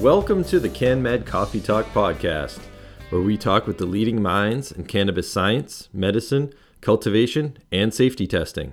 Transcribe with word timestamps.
Welcome 0.00 0.44
to 0.44 0.58
the 0.58 0.70
CanMed 0.70 1.26
Coffee 1.26 1.60
Talk 1.60 1.84
podcast, 1.88 2.58
where 3.10 3.20
we 3.20 3.36
talk 3.36 3.66
with 3.66 3.76
the 3.76 3.84
leading 3.84 4.22
minds 4.22 4.72
in 4.72 4.86
cannabis 4.86 5.30
science, 5.30 5.90
medicine, 5.92 6.54
cultivation, 6.80 7.58
and 7.70 7.92
safety 7.92 8.26
testing. 8.26 8.72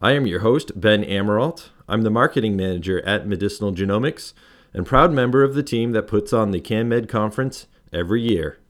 I 0.00 0.12
am 0.12 0.28
your 0.28 0.40
host, 0.40 0.80
Ben 0.80 1.02
Amirault. 1.02 1.70
I'm 1.88 2.02
the 2.02 2.10
marketing 2.10 2.54
manager 2.54 3.04
at 3.04 3.26
Medicinal 3.26 3.72
Genomics 3.72 4.32
and 4.72 4.86
proud 4.86 5.12
member 5.12 5.42
of 5.42 5.56
the 5.56 5.64
team 5.64 5.90
that 5.90 6.06
puts 6.06 6.32
on 6.32 6.52
the 6.52 6.60
CanMed 6.60 7.08
conference 7.08 7.66
every 7.92 8.22
year. 8.22 8.60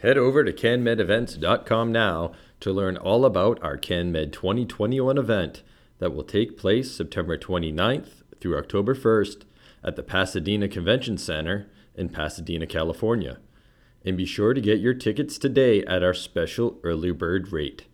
Head 0.00 0.18
over 0.18 0.44
to 0.44 0.52
canmedevents.com 0.52 1.90
now 1.90 2.32
to 2.60 2.70
learn 2.70 2.98
all 2.98 3.24
about 3.24 3.58
our 3.62 3.78
CanMed 3.78 4.32
2021 4.32 5.16
event 5.16 5.62
that 6.00 6.14
will 6.14 6.22
take 6.22 6.58
place 6.58 6.94
September 6.94 7.38
29th 7.38 8.22
through 8.42 8.58
October 8.58 8.94
1st 8.94 9.44
at 9.84 9.96
the 9.96 10.02
Pasadena 10.02 10.68
Convention 10.68 11.18
Center 11.18 11.68
in 11.94 12.08
Pasadena, 12.08 12.66
California. 12.66 13.38
And 14.04 14.16
be 14.16 14.24
sure 14.24 14.54
to 14.54 14.60
get 14.60 14.80
your 14.80 14.94
tickets 14.94 15.38
today 15.38 15.84
at 15.84 16.02
our 16.02 16.14
special 16.14 16.78
early 16.82 17.12
bird 17.12 17.52
rate. 17.52 17.86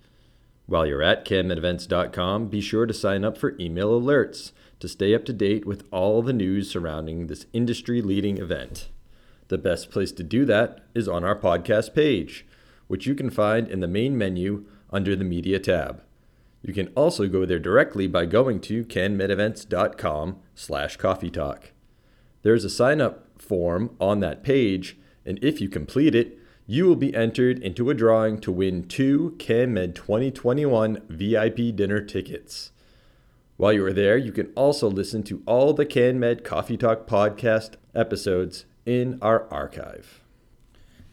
While 0.66 0.87
you're 0.87 1.02
at 1.02 1.24
canmedevents.com, 1.24 2.48
be 2.48 2.61
sure 2.61 2.87
to 2.87 2.95
sign 2.95 3.24
up 3.24 3.38
for 3.38 3.56
email 3.59 3.98
alerts 3.98 4.52
to 4.80 4.88
stay 4.88 5.14
up 5.14 5.24
to 5.24 5.33
date 5.33 5.66
with 5.66 5.84
all 5.91 6.23
the 6.23 6.33
news 6.33 6.70
surrounding 6.70 7.27
this 7.27 7.47
industry 7.52 8.00
leading 8.02 8.39
event. 8.39 8.89
The 9.48 9.59
best 9.59 9.91
place 9.91 10.12
to 10.12 10.23
do 10.23 10.45
that 10.45 10.80
is 10.95 11.08
on 11.08 11.25
our 11.25 11.36
podcast 11.36 11.95
page, 11.95 12.47
which 12.86 13.06
you 13.06 13.14
can 13.14 13.30
find 13.30 13.69
in 13.69 13.80
the 13.80 13.89
main 13.89 14.17
menu 14.17 14.67
under 14.91 15.17
the 15.17 15.25
Media 15.25 15.58
tab. 15.58 16.02
You 16.62 16.75
can 16.75 16.89
also 16.89 17.28
go 17.28 17.47
there 17.47 17.58
directly 17.58 18.06
by 18.06 18.27
going 18.27 18.61
to 18.62 18.84
canmedevents.com 18.84 20.39
slash 20.55 20.97
coffee 20.97 21.30
talk. 21.30 21.73
There's 22.42 22.64
a 22.64 22.70
sign 22.70 23.00
up 23.00 23.41
form 23.41 23.97
on 24.00 24.20
that 24.20 24.42
page, 24.42 24.97
and 25.25 25.39
if 25.42 25.61
you 25.61 25.69
complete 25.69 26.14
it, 26.14 26.39
you 26.67 26.86
will 26.86 26.97
be 26.97 27.14
entered 27.14 27.58
into 27.61 27.89
a 27.89 27.95
drawing 27.95 28.39
to 28.41 28.53
win 28.53 28.84
two 28.84 29.34
CanMed 29.39 29.95
2021 29.95 31.03
VIP 31.08 31.75
dinner 31.75 32.00
tickets. 32.00 32.72
While 33.56 33.72
you 33.72 33.84
are 33.86 33.92
there, 33.92 34.17
you 34.17 34.33
can 34.33 34.53
also 34.55 34.89
listen 34.89 35.22
to 35.25 35.42
all 35.47 35.72
the 35.72 35.86
CanMed 35.86 36.45
Coffee 36.45 36.77
Talk 36.77 37.06
podcast 37.08 37.72
episodes 37.95 38.67
in 38.86 39.19
our 39.20 39.52
archive. 39.52 40.20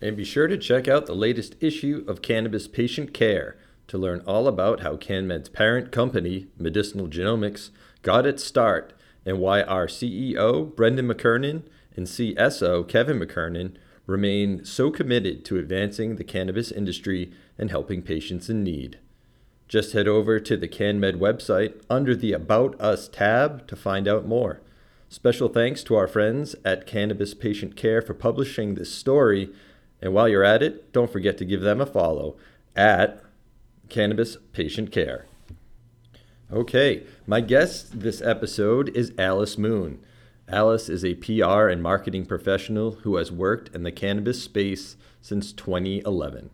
And 0.02 0.16
be 0.16 0.24
sure 0.24 0.48
to 0.48 0.58
check 0.58 0.88
out 0.88 1.06
the 1.06 1.16
latest 1.16 1.56
issue 1.60 2.06
of 2.08 2.22
Cannabis 2.22 2.68
Patient 2.68 3.14
Care 3.14 3.58
to 3.88 3.98
learn 3.98 4.22
all 4.28 4.48
about 4.48 4.82
how 4.82 4.98
CanMed's 4.98 5.50
parent 5.50 5.92
company, 5.92 6.48
Medicinal 6.58 7.08
Genomics, 7.08 7.70
got 8.02 8.26
its 8.26 8.44
start 8.44 8.94
and 9.26 9.40
why 9.40 9.62
our 9.64 9.88
CEO, 9.88 10.76
Brendan 10.76 11.08
McKernan, 11.08 11.64
and 11.96 12.06
CSO, 12.06 12.88
Kevin 12.88 13.20
McKernan, 13.20 13.76
remain 14.06 14.64
so 14.64 14.92
committed 14.92 15.44
to 15.46 15.58
advancing 15.58 16.16
the 16.16 16.24
cannabis 16.24 16.72
industry 16.72 17.32
and 17.58 17.72
helping 17.72 18.02
patients 18.02 18.50
in 18.50 18.64
need. 18.64 19.00
Just 19.68 19.94
head 19.94 20.08
over 20.08 20.40
to 20.40 20.56
the 20.56 20.68
CanMed 20.68 21.16
website 21.16 21.82
under 21.90 22.16
the 22.16 22.34
About 22.34 22.80
Us 22.80 23.08
tab 23.08 23.68
to 23.68 23.76
find 23.76 24.08
out 24.08 24.28
more. 24.28 24.62
Special 25.10 25.50
thanks 25.50 25.84
to 25.84 25.96
our 25.96 26.08
friends 26.08 26.56
at 26.64 26.86
Cannabis 26.86 27.34
Patient 27.34 27.76
Care 27.76 28.02
for 28.02 28.14
publishing 28.14 28.76
this 28.76 28.94
story. 28.94 29.50
And 30.02 30.14
while 30.14 30.28
you're 30.28 30.44
at 30.44 30.62
it, 30.62 30.92
don't 30.92 31.12
forget 31.12 31.38
to 31.40 31.46
give 31.46 31.62
them 31.62 31.82
a 31.82 31.86
follow 31.86 32.38
at 32.76 33.24
Cannabis 33.90 34.38
Patient 34.52 34.92
Care. 34.92 35.26
Okay, 36.54 37.08
my 37.26 37.42
guest 37.42 38.02
this 38.02 38.22
episode 38.22 38.96
is 38.96 39.14
Alice 39.18 39.58
Moon. 39.58 40.06
Alice 40.48 40.90
is 40.90 41.04
a 41.04 41.16
PR 41.16 41.70
and 41.70 41.82
marketing 41.82 42.28
professional 42.28 42.92
who 43.02 43.16
has 43.16 43.32
worked 43.32 43.76
in 43.76 43.82
the 43.82 43.92
cannabis 43.92 44.44
space 44.44 44.96
since 45.24 45.52
2011. 45.52 46.52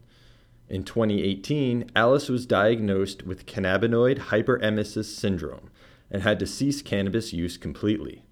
In 0.69 0.85
2018, 0.85 1.91
Alice 1.93 2.29
was 2.29 2.45
diagnosed 2.45 3.23
with 3.23 3.45
cannabinoid 3.45 4.29
hyperemesis 4.29 5.13
syndrome 5.13 5.69
and 6.09 6.23
had 6.23 6.39
to 6.39 6.47
cease 6.47 6.81
cannabis 6.81 7.33
use 7.33 7.57
completely. 7.57 8.23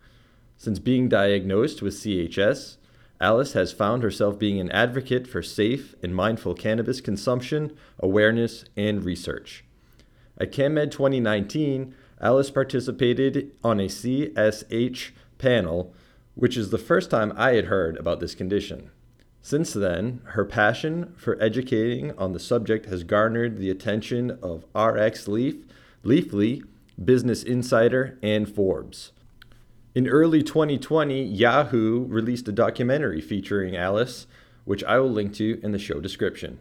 Since 0.55 0.79
being 0.79 1.09
diagnosed 1.09 1.81
with 1.81 1.95
CHS, 1.95 2.77
Alice 3.19 3.51
has 3.51 3.73
found 3.73 4.01
herself 4.01 4.39
being 4.39 4.61
an 4.61 4.71
advocate 4.71 5.27
for 5.27 5.43
safe 5.43 5.93
and 6.01 6.15
mindful 6.15 6.53
cannabis 6.53 7.01
consumption, 7.01 7.75
awareness, 7.99 8.63
and 8.77 9.03
research. 9.03 9.65
At 10.39 10.51
CanMed 10.53 10.91
2019, 10.91 11.93
Alice 12.21 12.49
participated 12.49 13.51
on 13.63 13.79
a 13.79 13.87
CSH 13.87 15.11
panel, 15.37 15.93
which 16.35 16.55
is 16.55 16.69
the 16.69 16.77
first 16.77 17.09
time 17.09 17.33
I 17.35 17.53
had 17.53 17.65
heard 17.65 17.97
about 17.97 18.19
this 18.19 18.35
condition. 18.35 18.89
Since 19.41 19.73
then, 19.73 20.21
her 20.25 20.45
passion 20.45 21.13
for 21.17 21.41
educating 21.41 22.17
on 22.17 22.33
the 22.33 22.39
subject 22.39 22.85
has 22.85 23.03
garnered 23.03 23.57
the 23.57 23.69
attention 23.69 24.37
of 24.41 24.65
RX 24.75 25.27
Leaf, 25.27 25.55
Leafly, 26.03 26.63
Business 27.03 27.43
Insider, 27.43 28.17
and 28.21 28.53
Forbes. 28.53 29.11
In 29.95 30.07
early 30.07 30.43
2020, 30.43 31.23
Yahoo 31.23 32.05
released 32.05 32.47
a 32.47 32.53
documentary 32.53 33.21
featuring 33.21 33.75
Alice, 33.75 34.27
which 34.65 34.83
I 34.83 34.99
will 34.99 35.11
link 35.11 35.33
to 35.35 35.59
in 35.63 35.71
the 35.71 35.79
show 35.79 35.99
description. 35.99 36.59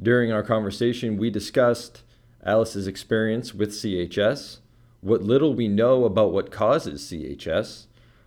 During 0.00 0.32
our 0.32 0.42
conversation, 0.42 1.16
we 1.16 1.30
discussed 1.30 2.01
Alice's 2.44 2.86
experience 2.86 3.54
with 3.54 3.70
CHS, 3.70 4.58
what 5.00 5.22
little 5.22 5.54
we 5.54 5.68
know 5.68 6.04
about 6.04 6.32
what 6.32 6.50
causes 6.50 7.02
CHS, 7.02 7.86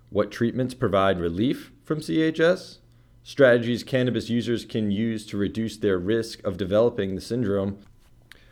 what 0.10 0.32
treatments 0.32 0.74
provide 0.74 1.20
relief 1.20 1.72
from 1.84 2.00
CHS, 2.00 2.78
strategies 3.24 3.84
cannabis 3.84 4.30
users 4.30 4.64
can 4.64 4.92
use 4.92 5.26
to 5.26 5.38
reduce 5.38 5.78
their 5.78 5.98
risk 5.98 6.44
of 6.44 6.58
developing 6.58 7.16
the 7.16 7.22
syndrome, 7.22 7.78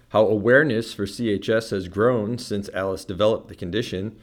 how 0.09 0.28
awareness 0.28 0.94
for 0.94 1.06
CHS 1.06 1.72
has 1.72 1.88
grown 1.88 2.38
since 2.38 2.69
Alice 2.74 3.06
developed 3.06 3.47
the 3.47 3.56
condition, 3.56 4.18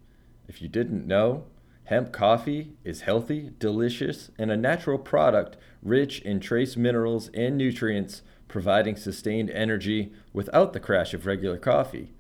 If 0.49 0.63
you 0.63 0.69
didn't 0.69 1.07
know, 1.07 1.45
Hemp 1.89 2.13
coffee 2.13 2.77
is 2.85 3.01
healthy, 3.01 3.51
delicious, 3.59 4.31
and 4.39 4.51
a 4.51 4.59
natural 4.59 4.99
product 4.99 5.57
rich 5.83 6.21
in 6.21 6.39
trace 6.39 6.77
minerals 6.77 7.31
and 7.33 7.57
nutrients, 7.57 8.21
providing 8.47 8.95
sustained 8.95 9.49
energy 9.49 10.13
without 10.35 10.75
the 10.75 10.81
crash 10.81 11.15
of 11.15 11.25
regular 11.25 11.57
coffee. 11.57 12.13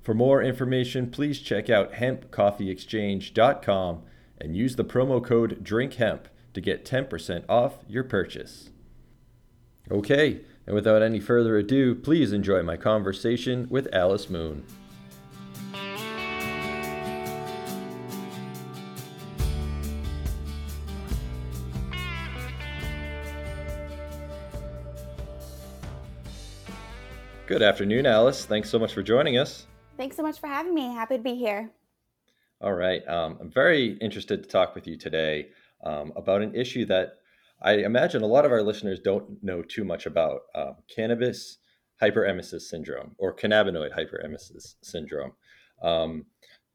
For 0.00 0.12
more 0.12 0.42
information, 0.42 1.08
please 1.08 1.38
check 1.38 1.70
out 1.70 1.92
hempcoffeeexchange.com 1.92 4.02
and 4.38 4.56
use 4.56 4.74
the 4.74 4.84
promo 4.84 5.24
code 5.24 5.62
DRINKHEMP 5.62 6.22
to 6.54 6.60
get 6.60 6.84
10% 6.84 7.44
off 7.48 7.74
your 7.86 8.02
purchase. 8.02 8.70
Okay, 9.88 10.40
and 10.66 10.74
without 10.74 11.00
any 11.00 11.20
further 11.20 11.56
ado, 11.56 11.94
please 11.94 12.32
enjoy 12.32 12.64
my 12.64 12.76
conversation 12.76 13.68
with 13.70 13.86
Alice 13.94 14.28
Moon. 14.28 14.64
Good 27.52 27.60
afternoon, 27.60 28.06
Alice. 28.06 28.46
Thanks 28.46 28.70
so 28.70 28.78
much 28.78 28.94
for 28.94 29.02
joining 29.02 29.36
us. 29.36 29.66
Thanks 29.98 30.16
so 30.16 30.22
much 30.22 30.40
for 30.40 30.46
having 30.46 30.72
me. 30.72 30.86
Happy 30.86 31.18
to 31.18 31.22
be 31.22 31.34
here. 31.34 31.70
All 32.62 32.72
right. 32.72 33.06
Um, 33.06 33.36
I'm 33.42 33.50
very 33.50 33.98
interested 34.00 34.42
to 34.42 34.48
talk 34.48 34.74
with 34.74 34.86
you 34.86 34.96
today 34.96 35.48
um, 35.84 36.14
about 36.16 36.40
an 36.40 36.54
issue 36.54 36.86
that 36.86 37.18
I 37.60 37.72
imagine 37.74 38.22
a 38.22 38.26
lot 38.26 38.46
of 38.46 38.52
our 38.52 38.62
listeners 38.62 39.00
don't 39.00 39.36
know 39.44 39.60
too 39.60 39.84
much 39.84 40.06
about 40.06 40.40
uh, 40.54 40.72
cannabis 40.88 41.58
hyperemesis 42.00 42.62
syndrome 42.62 43.14
or 43.18 43.36
cannabinoid 43.36 43.94
hyperemesis 43.94 44.76
syndrome. 44.80 45.32
Um, 45.82 46.24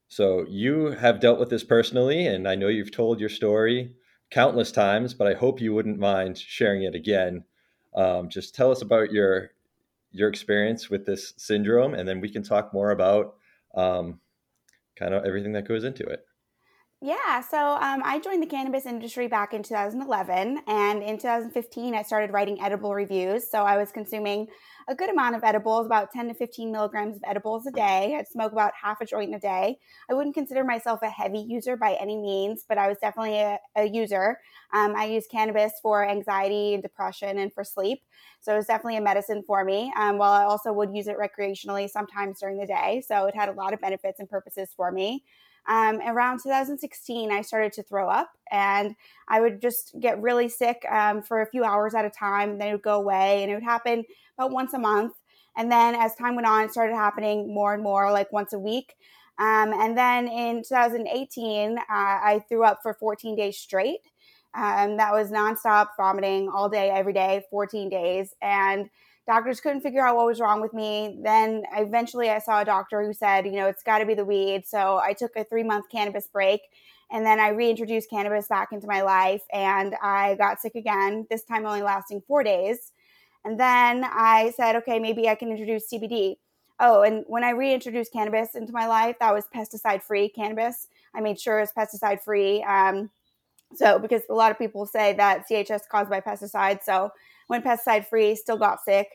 so 0.09 0.45
you 0.47 0.91
have 0.91 1.19
dealt 1.19 1.39
with 1.39 1.49
this 1.49 1.63
personally, 1.63 2.27
and 2.27 2.47
I 2.47 2.53
know 2.53 2.67
you've 2.67 2.91
told 2.91 3.19
your 3.19 3.29
story 3.29 3.95
countless 4.29 4.71
times, 4.71 5.15
but 5.15 5.25
I 5.25 5.33
hope 5.33 5.59
you 5.59 5.73
wouldn't 5.73 5.97
mind 5.97 6.37
sharing 6.37 6.83
it 6.83 6.93
again. 6.93 7.45
Um, 7.95 8.29
just 8.29 8.53
tell 8.53 8.69
us 8.69 8.83
about 8.83 9.11
your 9.11 9.53
your 10.17 10.29
experience 10.29 10.89
with 10.89 11.05
this 11.05 11.33
syndrome, 11.37 11.93
and 11.93 12.07
then 12.07 12.21
we 12.21 12.29
can 12.29 12.43
talk 12.43 12.73
more 12.73 12.91
about 12.91 13.35
um, 13.75 14.19
kind 14.95 15.13
of 15.13 15.25
everything 15.25 15.53
that 15.53 15.67
goes 15.67 15.83
into 15.83 16.03
it. 16.03 16.26
Yeah, 16.99 17.41
so 17.41 17.59
um, 17.75 18.01
I 18.03 18.17
joined 18.19 18.41
the 18.41 18.47
cannabis 18.47 18.87
industry 18.87 19.27
back 19.27 19.53
in 19.53 19.61
2011, 19.61 20.61
and 20.65 21.03
in 21.03 21.19
2015, 21.19 21.93
I 21.93 22.01
started 22.01 22.33
writing 22.33 22.59
edible 22.59 22.91
reviews. 22.95 23.47
So 23.51 23.61
I 23.61 23.77
was 23.77 23.91
consuming 23.91 24.47
a 24.87 24.95
good 24.95 25.11
amount 25.11 25.35
of 25.35 25.43
edibles, 25.43 25.85
about 25.85 26.09
10 26.11 26.27
to 26.29 26.33
15 26.33 26.71
milligrams 26.71 27.15
of 27.15 27.21
edibles 27.27 27.67
a 27.67 27.71
day. 27.71 28.15
I'd 28.17 28.27
smoke 28.27 28.51
about 28.51 28.73
half 28.81 28.99
a 28.99 29.05
joint 29.05 29.35
a 29.35 29.37
day. 29.37 29.77
I 30.09 30.15
wouldn't 30.15 30.33
consider 30.33 30.63
myself 30.63 31.01
a 31.03 31.09
heavy 31.09 31.37
user 31.47 31.77
by 31.77 31.93
any 32.01 32.17
means, 32.17 32.65
but 32.67 32.79
I 32.79 32.87
was 32.87 32.97
definitely 32.97 33.37
a, 33.37 33.59
a 33.75 33.85
user. 33.85 34.39
Um, 34.73 34.95
I 34.95 35.05
use 35.05 35.27
cannabis 35.27 35.73
for 35.83 36.03
anxiety 36.03 36.73
and 36.73 36.81
depression 36.81 37.37
and 37.37 37.53
for 37.53 37.63
sleep. 37.63 38.01
So 38.41 38.53
it 38.53 38.57
was 38.57 38.65
definitely 38.65 38.97
a 38.97 39.01
medicine 39.01 39.43
for 39.45 39.63
me. 39.63 39.93
Um, 39.95 40.17
while 40.17 40.31
I 40.33 40.45
also 40.45 40.73
would 40.73 40.95
use 40.95 41.07
it 41.07 41.17
recreationally 41.19 41.87
sometimes 41.87 42.39
during 42.39 42.57
the 42.57 42.65
day. 42.65 43.03
So 43.07 43.27
it 43.27 43.35
had 43.35 43.49
a 43.49 43.53
lot 43.53 43.73
of 43.73 43.81
benefits 43.81 44.19
and 44.19 44.27
purposes 44.27 44.69
for 44.75 44.91
me. 44.91 45.23
Um, 45.67 45.99
around 46.01 46.41
2016, 46.41 47.31
I 47.31 47.41
started 47.41 47.73
to 47.73 47.83
throw 47.83 48.09
up 48.09 48.31
and 48.51 48.95
I 49.27 49.41
would 49.41 49.61
just 49.61 49.95
get 49.99 50.21
really 50.21 50.47
sick 50.47 50.85
um, 50.89 51.21
for 51.21 51.41
a 51.41 51.49
few 51.49 51.63
hours 51.63 51.93
at 51.93 52.05
a 52.05 52.09
time. 52.09 52.57
Then 52.57 52.69
it 52.69 52.71
would 52.73 52.81
go 52.81 52.95
away 52.95 53.43
and 53.43 53.51
it 53.51 53.55
would 53.55 53.63
happen 53.63 54.03
about 54.37 54.51
once 54.51 54.73
a 54.73 54.79
month. 54.79 55.13
And 55.57 55.71
then 55.71 55.95
as 55.95 56.15
time 56.15 56.35
went 56.35 56.47
on, 56.47 56.63
it 56.63 56.71
started 56.71 56.95
happening 56.95 57.53
more 57.53 57.73
and 57.73 57.83
more, 57.83 58.11
like 58.11 58.31
once 58.31 58.53
a 58.53 58.59
week. 58.59 58.93
Um, 59.39 59.73
and 59.73 59.97
then 59.97 60.27
in 60.27 60.63
2018, 60.63 61.77
uh, 61.77 61.83
I 61.89 62.43
threw 62.47 62.63
up 62.63 62.79
for 62.81 62.93
14 62.93 63.35
days 63.35 63.57
straight. 63.57 63.99
Um, 64.55 64.97
that 64.97 65.11
was 65.11 65.31
nonstop 65.31 65.89
vomiting 65.97 66.49
all 66.49 66.69
day, 66.69 66.89
every 66.89 67.13
day, 67.13 67.43
14 67.51 67.89
days. 67.89 68.33
And 68.41 68.89
doctors 69.27 69.59
couldn't 69.59 69.81
figure 69.81 70.01
out 70.01 70.15
what 70.15 70.25
was 70.25 70.39
wrong 70.39 70.61
with 70.61 70.73
me. 70.73 71.19
Then 71.21 71.63
eventually 71.73 72.29
I 72.29 72.39
saw 72.39 72.61
a 72.61 72.65
doctor 72.65 73.05
who 73.05 73.13
said, 73.13 73.45
you 73.45 73.51
know, 73.51 73.67
it's 73.67 73.83
got 73.83 73.99
to 73.99 74.05
be 74.05 74.13
the 74.13 74.25
weed. 74.25 74.65
So 74.65 74.99
I 75.03 75.13
took 75.13 75.35
a 75.35 75.43
three 75.43 75.63
month 75.63 75.89
cannabis 75.91 76.27
break 76.27 76.61
and 77.11 77.25
then 77.25 77.39
I 77.39 77.49
reintroduced 77.49 78.09
cannabis 78.09 78.47
back 78.47 78.69
into 78.71 78.87
my 78.87 79.01
life 79.01 79.43
and 79.53 79.95
I 80.01 80.35
got 80.35 80.61
sick 80.61 80.75
again, 80.75 81.27
this 81.29 81.43
time 81.43 81.65
only 81.65 81.81
lasting 81.81 82.23
four 82.25 82.41
days. 82.41 82.93
And 83.43 83.59
then 83.59 84.03
I 84.05 84.53
said, 84.55 84.75
okay, 84.77 84.97
maybe 84.99 85.29
I 85.29 85.35
can 85.35 85.51
introduce 85.51 85.91
CBD. 85.91 86.37
Oh, 86.79 87.01
and 87.01 87.23
when 87.27 87.43
I 87.43 87.51
reintroduced 87.51 88.13
cannabis 88.13 88.55
into 88.55 88.71
my 88.71 88.87
life, 88.87 89.17
that 89.19 89.33
was 89.33 89.45
pesticide 89.53 90.03
free 90.03 90.29
cannabis. 90.29 90.87
I 91.15 91.21
made 91.21 91.39
sure 91.39 91.59
it's 91.59 91.71
pesticide 91.71 92.21
free. 92.21 92.63
Um, 92.63 93.09
so, 93.73 93.99
because 93.99 94.21
a 94.29 94.33
lot 94.33 94.51
of 94.51 94.57
people 94.57 94.85
say 94.85 95.13
that 95.13 95.45
CHS 95.49 95.81
caused 95.89 96.09
by 96.09 96.21
pesticides. 96.21 96.83
So, 96.83 97.11
went 97.49 97.65
pesticide 97.65 98.07
free, 98.07 98.35
still 98.35 98.57
got 98.57 98.83
sick. 98.83 99.07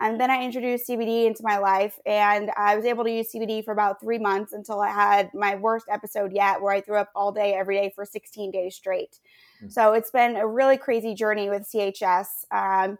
And 0.00 0.20
then 0.20 0.30
I 0.30 0.44
introduced 0.44 0.88
CBD 0.88 1.26
into 1.26 1.42
my 1.42 1.58
life, 1.58 1.98
and 2.06 2.52
I 2.56 2.76
was 2.76 2.84
able 2.84 3.02
to 3.02 3.10
use 3.10 3.32
CBD 3.34 3.64
for 3.64 3.72
about 3.72 4.00
three 4.00 4.18
months 4.18 4.52
until 4.52 4.80
I 4.80 4.90
had 4.90 5.28
my 5.34 5.56
worst 5.56 5.86
episode 5.90 6.32
yet, 6.32 6.62
where 6.62 6.72
I 6.72 6.80
threw 6.80 6.96
up 6.96 7.10
all 7.16 7.32
day, 7.32 7.54
every 7.54 7.76
day 7.76 7.92
for 7.92 8.04
16 8.04 8.52
days 8.52 8.76
straight. 8.76 9.18
Mm-hmm. 9.56 9.70
So 9.70 9.94
it's 9.94 10.12
been 10.12 10.36
a 10.36 10.46
really 10.46 10.76
crazy 10.76 11.14
journey 11.14 11.50
with 11.50 11.68
CHS. 11.68 12.26
Um, 12.52 12.96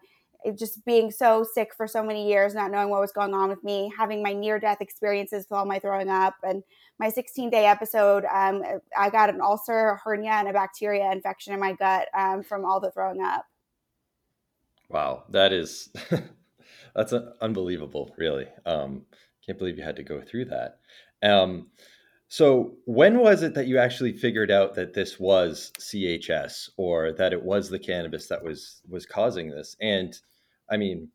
just 0.57 0.85
being 0.85 1.11
so 1.11 1.45
sick 1.45 1.75
for 1.77 1.87
so 1.87 2.03
many 2.03 2.29
years, 2.29 2.55
not 2.55 2.71
knowing 2.71 2.91
what 2.91 3.01
was 3.01 3.13
going 3.13 3.35
on 3.35 3.49
with 3.49 3.63
me, 3.65 3.93
having 3.97 4.23
my 4.23 4.33
near 4.33 4.59
death 4.59 4.81
experiences 4.81 5.47
with 5.49 5.59
all 5.59 5.67
my 5.67 5.79
throwing 5.79 6.09
up, 6.09 6.35
and 6.43 6.63
my 6.99 7.09
16 7.09 7.51
day 7.51 7.67
episode, 7.67 8.25
um, 8.25 8.63
I 8.97 9.11
got 9.11 9.31
an 9.31 9.41
ulcer, 9.41 9.91
a 9.91 9.97
hernia, 9.97 10.33
and 10.33 10.49
a 10.49 10.53
bacteria 10.53 11.11
infection 11.13 11.55
in 11.55 11.61
my 11.61 11.73
gut 11.75 12.09
um, 12.17 12.43
from 12.43 12.65
all 12.65 12.81
the 12.81 12.91
throwing 12.91 13.23
up. 13.23 13.47
Wow, 14.89 15.25
that 15.31 15.53
is 15.53 15.91
that's 16.95 17.13
unbelievable, 17.41 18.15
really. 18.17 18.47
Um, 18.65 19.05
can't 19.45 19.59
believe 19.59 19.79
you 19.79 19.85
had 19.85 19.97
to 19.97 20.03
go 20.03 20.21
through 20.21 20.47
that. 20.47 20.79
Um, 21.23 21.69
so, 22.29 22.77
when 22.85 23.19
was 23.19 23.43
it 23.43 23.55
that 23.55 23.67
you 23.67 23.79
actually 23.79 24.13
figured 24.13 24.51
out 24.51 24.75
that 24.75 24.93
this 24.95 25.19
was 25.19 25.73
CHS 25.79 26.71
or 26.77 27.13
that 27.13 27.33
it 27.33 27.43
was 27.43 27.71
the 27.71 27.79
cannabis 27.79 28.27
that 28.29 28.43
was 28.43 28.83
was 28.89 29.07
causing 29.07 29.51
this? 29.51 29.77
And 29.81 30.19
I 30.71 30.77
mean, 30.77 31.09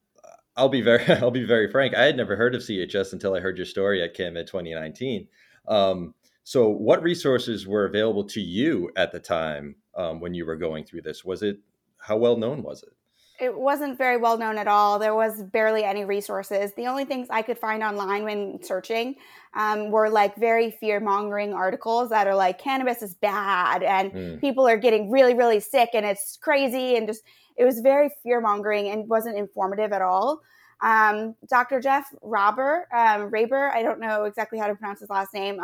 I'll 0.56 0.70
be 0.70 0.82
very 0.82 1.06
I'll 1.22 1.32
be 1.32 1.46
very 1.46 1.70
frank. 1.70 1.96
I 1.96 2.04
had 2.04 2.18
never 2.18 2.36
heard 2.36 2.56
of 2.56 2.62
CHS 2.62 3.14
until 3.14 3.36
I 3.36 3.40
heard 3.40 3.58
your 3.58 3.66
story 3.66 4.02
at 4.02 4.16
CanMed 4.16 4.48
2019. 4.48 5.28
Um, 5.68 6.14
so, 6.44 6.70
what 6.70 7.04
resources 7.04 7.68
were 7.68 7.86
available 7.86 8.26
to 8.26 8.42
you 8.42 8.92
at 8.96 9.12
the 9.12 9.20
time 9.20 9.76
um, 9.96 10.20
when 10.20 10.34
you 10.34 10.46
were 10.46 10.56
going 10.56 10.84
through 10.84 11.02
this? 11.04 11.24
Was 11.24 11.44
it 11.44 11.60
how 11.98 12.18
well 12.18 12.38
known 12.38 12.64
was 12.64 12.84
it? 12.84 12.94
It 13.40 13.58
wasn't 13.58 13.98
very 13.98 14.18
well 14.18 14.38
known 14.38 14.58
at 14.58 14.68
all. 14.68 15.00
There 15.00 15.16
was 15.16 15.42
barely 15.42 15.84
any 15.84 16.06
resources. 16.06 16.74
The 16.76 16.86
only 16.88 17.04
things 17.06 17.28
I 17.30 17.42
could 17.42 17.58
find 17.58 17.82
online 17.82 18.24
when 18.24 18.64
searching 18.64 19.16
um, 19.56 19.90
were 19.92 20.10
like 20.10 20.36
very 20.36 20.72
fear 20.72 21.00
mongering 21.00 21.54
articles 21.54 22.10
that 22.10 22.28
are 22.28 22.36
like 22.36 22.60
cannabis 22.60 23.02
is 23.02 23.16
bad 23.16 23.84
and 23.84 24.12
mm. 24.12 24.42
people 24.42 24.68
are 24.68 24.78
getting 24.78 25.10
really, 25.10 25.34
really 25.34 25.60
sick 25.60 25.90
and 25.94 26.06
it's 26.06 26.38
crazy. 26.38 26.96
And 26.96 27.08
just, 27.08 27.24
it 27.58 27.66
was 27.66 27.80
very 27.80 28.10
fear 28.22 28.40
mongering 28.40 28.90
and 28.90 29.10
wasn't 29.10 29.38
informative 29.38 29.92
at 29.92 30.02
all. 30.02 30.42
Um, 30.82 31.36
Dr. 31.50 31.80
Jeff 31.80 32.14
Robber, 32.22 32.88
um, 32.94 33.32
Raber, 33.32 33.72
I 33.72 33.82
don't 33.82 34.00
know 34.00 34.26
exactly 34.26 34.60
how 34.60 34.68
to 34.68 34.76
pronounce 34.76 35.00
his 35.00 35.10
last 35.10 35.34
name. 35.34 35.60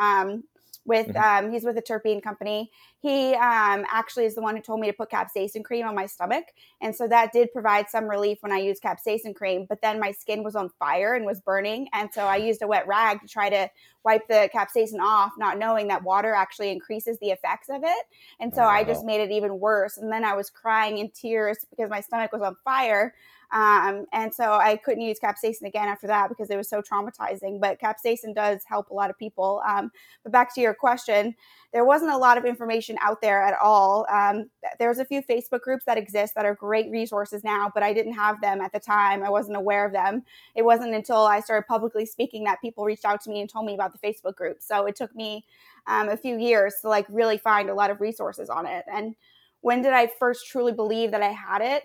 With 0.85 1.07
mm-hmm. 1.07 1.45
um, 1.45 1.51
he's 1.51 1.63
with 1.63 1.77
a 1.77 1.81
terpene 1.81 2.23
company. 2.23 2.71
He 2.99 3.33
um, 3.35 3.85
actually 3.91 4.25
is 4.25 4.35
the 4.35 4.41
one 4.41 4.55
who 4.55 4.61
told 4.61 4.79
me 4.79 4.87
to 4.87 4.93
put 4.93 5.11
capsaicin 5.11 5.63
cream 5.63 5.85
on 5.85 5.93
my 5.93 6.05
stomach, 6.05 6.45
and 6.81 6.95
so 6.95 7.07
that 7.07 7.31
did 7.31 7.51
provide 7.53 7.89
some 7.89 8.05
relief 8.05 8.39
when 8.41 8.51
I 8.51 8.57
used 8.59 8.81
capsaicin 8.81 9.35
cream. 9.35 9.65
But 9.67 9.81
then 9.81 9.99
my 9.99 10.11
skin 10.11 10.43
was 10.43 10.55
on 10.55 10.69
fire 10.79 11.13
and 11.13 11.25
was 11.25 11.41
burning, 11.41 11.87
and 11.93 12.09
so 12.11 12.23
I 12.23 12.37
used 12.37 12.61
a 12.61 12.67
wet 12.67 12.87
rag 12.87 13.21
to 13.21 13.27
try 13.27 13.49
to 13.49 13.69
wipe 14.03 14.27
the 14.27 14.49
capsaicin 14.53 14.99
off, 14.99 15.33
not 15.37 15.57
knowing 15.57 15.87
that 15.89 16.03
water 16.03 16.33
actually 16.33 16.71
increases 16.71 17.17
the 17.19 17.29
effects 17.29 17.69
of 17.69 17.81
it. 17.83 18.05
And 18.39 18.53
so 18.53 18.61
wow. 18.61 18.69
I 18.69 18.83
just 18.83 19.05
made 19.05 19.21
it 19.21 19.31
even 19.31 19.59
worse. 19.59 19.97
And 19.97 20.11
then 20.11 20.23
I 20.23 20.33
was 20.33 20.49
crying 20.49 20.97
in 20.97 21.11
tears 21.11 21.57
because 21.69 21.89
my 21.89 22.01
stomach 22.01 22.31
was 22.31 22.41
on 22.41 22.55
fire. 22.63 23.13
Um, 23.51 24.05
and 24.13 24.33
so 24.33 24.53
I 24.53 24.77
couldn't 24.77 25.01
use 25.01 25.19
capsaicin 25.19 25.63
again 25.63 25.87
after 25.87 26.07
that 26.07 26.29
because 26.29 26.49
it 26.49 26.57
was 26.57 26.69
so 26.69 26.81
traumatizing. 26.81 27.59
But 27.59 27.79
capsaicin 27.79 28.35
does 28.35 28.61
help 28.65 28.89
a 28.89 28.93
lot 28.93 29.09
of 29.09 29.17
people. 29.17 29.61
Um, 29.67 29.91
but 30.23 30.31
back 30.31 30.53
to 30.55 30.61
your 30.61 30.73
question, 30.73 31.35
there 31.73 31.85
wasn't 31.85 32.11
a 32.11 32.17
lot 32.17 32.37
of 32.37 32.45
information 32.45 32.97
out 33.01 33.21
there 33.21 33.41
at 33.41 33.57
all. 33.61 34.05
Um, 34.11 34.49
there's 34.77 34.99
a 34.99 35.05
few 35.05 35.21
Facebook 35.21 35.61
groups 35.61 35.85
that 35.85 35.97
exist 35.97 36.35
that 36.35 36.45
are 36.45 36.55
great 36.55 36.91
resources 36.91 37.43
now, 37.43 37.71
but 37.73 37.83
I 37.83 37.93
didn't 37.93 38.13
have 38.13 38.41
them 38.41 38.61
at 38.61 38.71
the 38.71 38.79
time. 38.79 39.23
I 39.23 39.29
wasn't 39.29 39.57
aware 39.57 39.85
of 39.85 39.93
them. 39.93 40.23
It 40.55 40.63
wasn't 40.63 40.93
until 40.93 41.17
I 41.17 41.39
started 41.39 41.67
publicly 41.67 42.05
speaking 42.05 42.43
that 42.45 42.61
people 42.61 42.85
reached 42.85 43.05
out 43.05 43.21
to 43.21 43.29
me 43.29 43.41
and 43.41 43.49
told 43.49 43.65
me 43.65 43.73
about 43.73 43.93
the 43.93 44.07
Facebook 44.07 44.35
group. 44.35 44.57
So 44.61 44.85
it 44.85 44.95
took 44.95 45.15
me 45.15 45.45
um, 45.87 46.09
a 46.09 46.17
few 46.17 46.37
years 46.37 46.75
to 46.81 46.89
like 46.89 47.05
really 47.09 47.37
find 47.37 47.69
a 47.69 47.73
lot 47.73 47.89
of 47.89 48.01
resources 48.01 48.49
on 48.49 48.65
it. 48.65 48.85
And 48.91 49.15
when 49.61 49.81
did 49.81 49.93
I 49.93 50.07
first 50.07 50.47
truly 50.47 50.71
believe 50.71 51.11
that 51.11 51.21
I 51.21 51.31
had 51.31 51.61
it? 51.61 51.83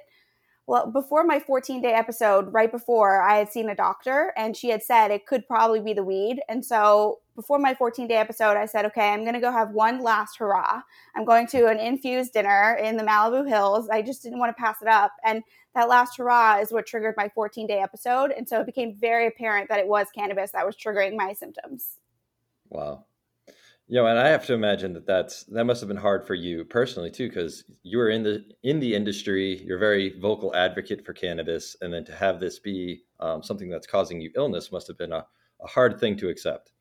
Well, 0.67 0.91
before 0.91 1.25
my 1.25 1.39
14 1.39 1.83
day 1.83 1.93
episode, 1.93 2.53
right 2.53 2.71
before 2.71 3.21
I 3.21 3.37
had 3.37 3.53
seen 3.53 3.69
a 3.69 3.75
doctor 3.75 4.33
and 4.37 4.57
she 4.57 4.71
had 4.71 4.83
said 4.83 5.11
it 5.11 5.27
could 5.27 5.47
probably 5.47 5.81
be 5.81 5.93
the 5.93 6.03
weed. 6.03 6.41
And 6.49 6.65
so 6.65 7.21
before 7.35 7.59
my 7.59 7.75
14 7.75 8.09
day 8.09 8.17
episode, 8.17 8.57
I 8.57 8.65
said, 8.65 8.87
okay, 8.87 9.11
I'm 9.11 9.23
going 9.23 9.35
to 9.35 9.41
go 9.41 9.53
have 9.53 9.73
one 9.73 10.03
last 10.03 10.39
hurrah. 10.39 10.81
I'm 11.15 11.27
going 11.27 11.47
to 11.49 11.67
an 11.67 11.79
infused 11.79 12.33
dinner 12.33 12.79
in 12.83 12.97
the 12.97 13.05
Malibu 13.05 13.47
Hills. 13.47 13.91
I 13.91 14.01
just 14.01 14.23
didn't 14.23 14.39
want 14.39 14.57
to 14.57 14.63
pass 14.63 14.77
it 14.81 14.89
up. 14.89 15.13
And 15.23 15.43
that 15.75 15.89
last 15.89 16.17
hurrah 16.17 16.61
is 16.61 16.73
what 16.73 16.87
triggered 16.87 17.15
my 17.19 17.29
14 17.29 17.67
day 17.67 17.81
episode. 17.81 18.31
And 18.31 18.49
so 18.49 18.61
it 18.61 18.67
became 18.67 18.97
very 18.99 19.27
apparent 19.27 19.69
that 19.69 19.81
it 19.81 19.87
was 19.87 20.07
cannabis 20.15 20.53
that 20.53 20.65
was 20.65 20.77
triggering 20.77 21.15
my 21.15 21.35
symptoms. 21.35 21.99
Wow. 22.71 23.05
You 23.87 23.97
know, 23.97 24.07
and 24.07 24.19
I 24.19 24.29
have 24.29 24.47
to 24.47 24.55
imagine 24.55 24.95
that 24.95 25.07
that's 25.07 25.45
that 25.45 25.65
must 25.65 25.81
have 25.83 25.89
been 25.89 25.97
hard 25.99 26.27
for 26.27 26.35
you 26.35 26.65
personally 26.65 27.11
too, 27.11 27.29
because 27.29 27.65
you 27.83 27.99
were 27.99 28.09
in 28.09 28.23
the 28.23 28.43
in 28.63 28.81
the 28.81 28.95
industry. 28.95 29.63
You're 29.63 29.77
a 29.77 29.81
very 29.81 30.19
vocal 30.19 30.55
advocate 30.57 31.05
for 31.05 31.13
cannabis, 31.13 31.77
and 31.83 31.93
then 31.93 32.05
to 32.07 32.13
have 32.15 32.41
this 32.41 32.59
be 32.59 33.03
um, 33.21 33.43
something 33.43 33.69
that's 33.69 33.87
causing 33.87 34.21
you 34.23 34.31
illness 34.37 34.73
must 34.73 34.89
have 34.89 34.97
been 34.97 35.13
a, 35.13 35.27
a 35.63 35.67
hard 35.67 36.01
thing 36.01 36.17
to 36.17 36.31
accept. 36.31 36.73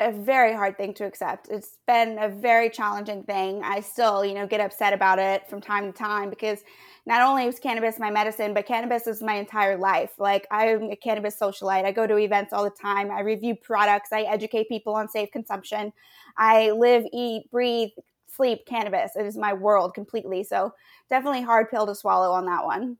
A 0.00 0.10
very 0.10 0.54
hard 0.54 0.78
thing 0.78 0.94
to 0.94 1.04
accept. 1.04 1.48
It's 1.50 1.76
been 1.86 2.18
a 2.18 2.28
very 2.28 2.70
challenging 2.70 3.22
thing. 3.22 3.62
I 3.62 3.80
still, 3.80 4.24
you 4.24 4.32
know, 4.32 4.46
get 4.46 4.60
upset 4.60 4.94
about 4.94 5.18
it 5.18 5.46
from 5.46 5.60
time 5.60 5.92
to 5.92 5.96
time 5.96 6.30
because 6.30 6.60
not 7.04 7.20
only 7.20 7.44
is 7.44 7.58
cannabis 7.58 7.98
my 7.98 8.10
medicine, 8.10 8.54
but 8.54 8.66
cannabis 8.66 9.06
is 9.06 9.22
my 9.22 9.34
entire 9.34 9.76
life. 9.76 10.12
Like 10.18 10.46
I'm 10.50 10.90
a 10.90 10.96
cannabis 10.96 11.38
socialite. 11.38 11.84
I 11.84 11.92
go 11.92 12.06
to 12.06 12.16
events 12.16 12.54
all 12.54 12.64
the 12.64 12.70
time. 12.70 13.10
I 13.10 13.20
review 13.20 13.54
products. 13.54 14.10
I 14.10 14.22
educate 14.22 14.68
people 14.68 14.94
on 14.94 15.08
safe 15.08 15.30
consumption. 15.32 15.92
I 16.38 16.70
live, 16.70 17.04
eat, 17.12 17.50
breathe, 17.50 17.90
sleep 18.26 18.64
cannabis. 18.66 19.12
It 19.16 19.26
is 19.26 19.36
my 19.36 19.52
world 19.52 19.92
completely. 19.92 20.44
So 20.44 20.72
definitely 21.10 21.42
hard 21.42 21.70
pill 21.70 21.86
to 21.86 21.94
swallow 21.94 22.32
on 22.32 22.46
that 22.46 22.64
one. 22.64 22.96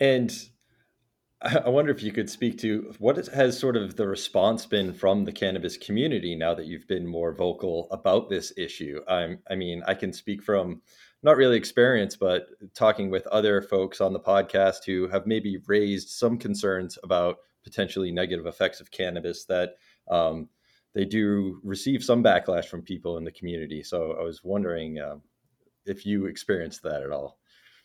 And 0.00 0.48
I 1.42 1.68
wonder 1.68 1.90
if 1.90 2.02
you 2.02 2.12
could 2.12 2.30
speak 2.30 2.58
to 2.58 2.94
what 2.98 3.26
has 3.26 3.58
sort 3.58 3.76
of 3.76 3.96
the 3.96 4.06
response 4.06 4.64
been 4.64 4.92
from 4.92 5.24
the 5.24 5.32
cannabis 5.32 5.76
community 5.76 6.36
now 6.36 6.54
that 6.54 6.66
you've 6.66 6.86
been 6.86 7.06
more 7.06 7.34
vocal 7.34 7.88
about 7.90 8.28
this 8.28 8.52
issue. 8.56 9.00
I'm, 9.08 9.40
I 9.50 9.56
mean, 9.56 9.82
I 9.88 9.94
can 9.94 10.12
speak 10.12 10.42
from 10.42 10.82
not 11.24 11.36
really 11.36 11.56
experience, 11.56 12.16
but 12.16 12.46
talking 12.74 13.10
with 13.10 13.26
other 13.26 13.60
folks 13.60 14.00
on 14.00 14.12
the 14.12 14.20
podcast 14.20 14.84
who 14.86 15.08
have 15.08 15.26
maybe 15.26 15.58
raised 15.66 16.10
some 16.10 16.38
concerns 16.38 16.96
about 17.02 17.38
potentially 17.64 18.12
negative 18.12 18.46
effects 18.46 18.80
of 18.80 18.90
cannabis 18.90 19.44
that 19.46 19.74
um, 20.10 20.48
they 20.94 21.04
do 21.04 21.60
receive 21.64 22.04
some 22.04 22.22
backlash 22.22 22.66
from 22.66 22.82
people 22.82 23.18
in 23.18 23.24
the 23.24 23.32
community. 23.32 23.82
So 23.82 24.16
I 24.18 24.22
was 24.22 24.44
wondering 24.44 25.00
um, 25.00 25.22
if 25.86 26.06
you 26.06 26.26
experienced 26.26 26.82
that 26.84 27.02
at 27.02 27.10
all. 27.10 27.38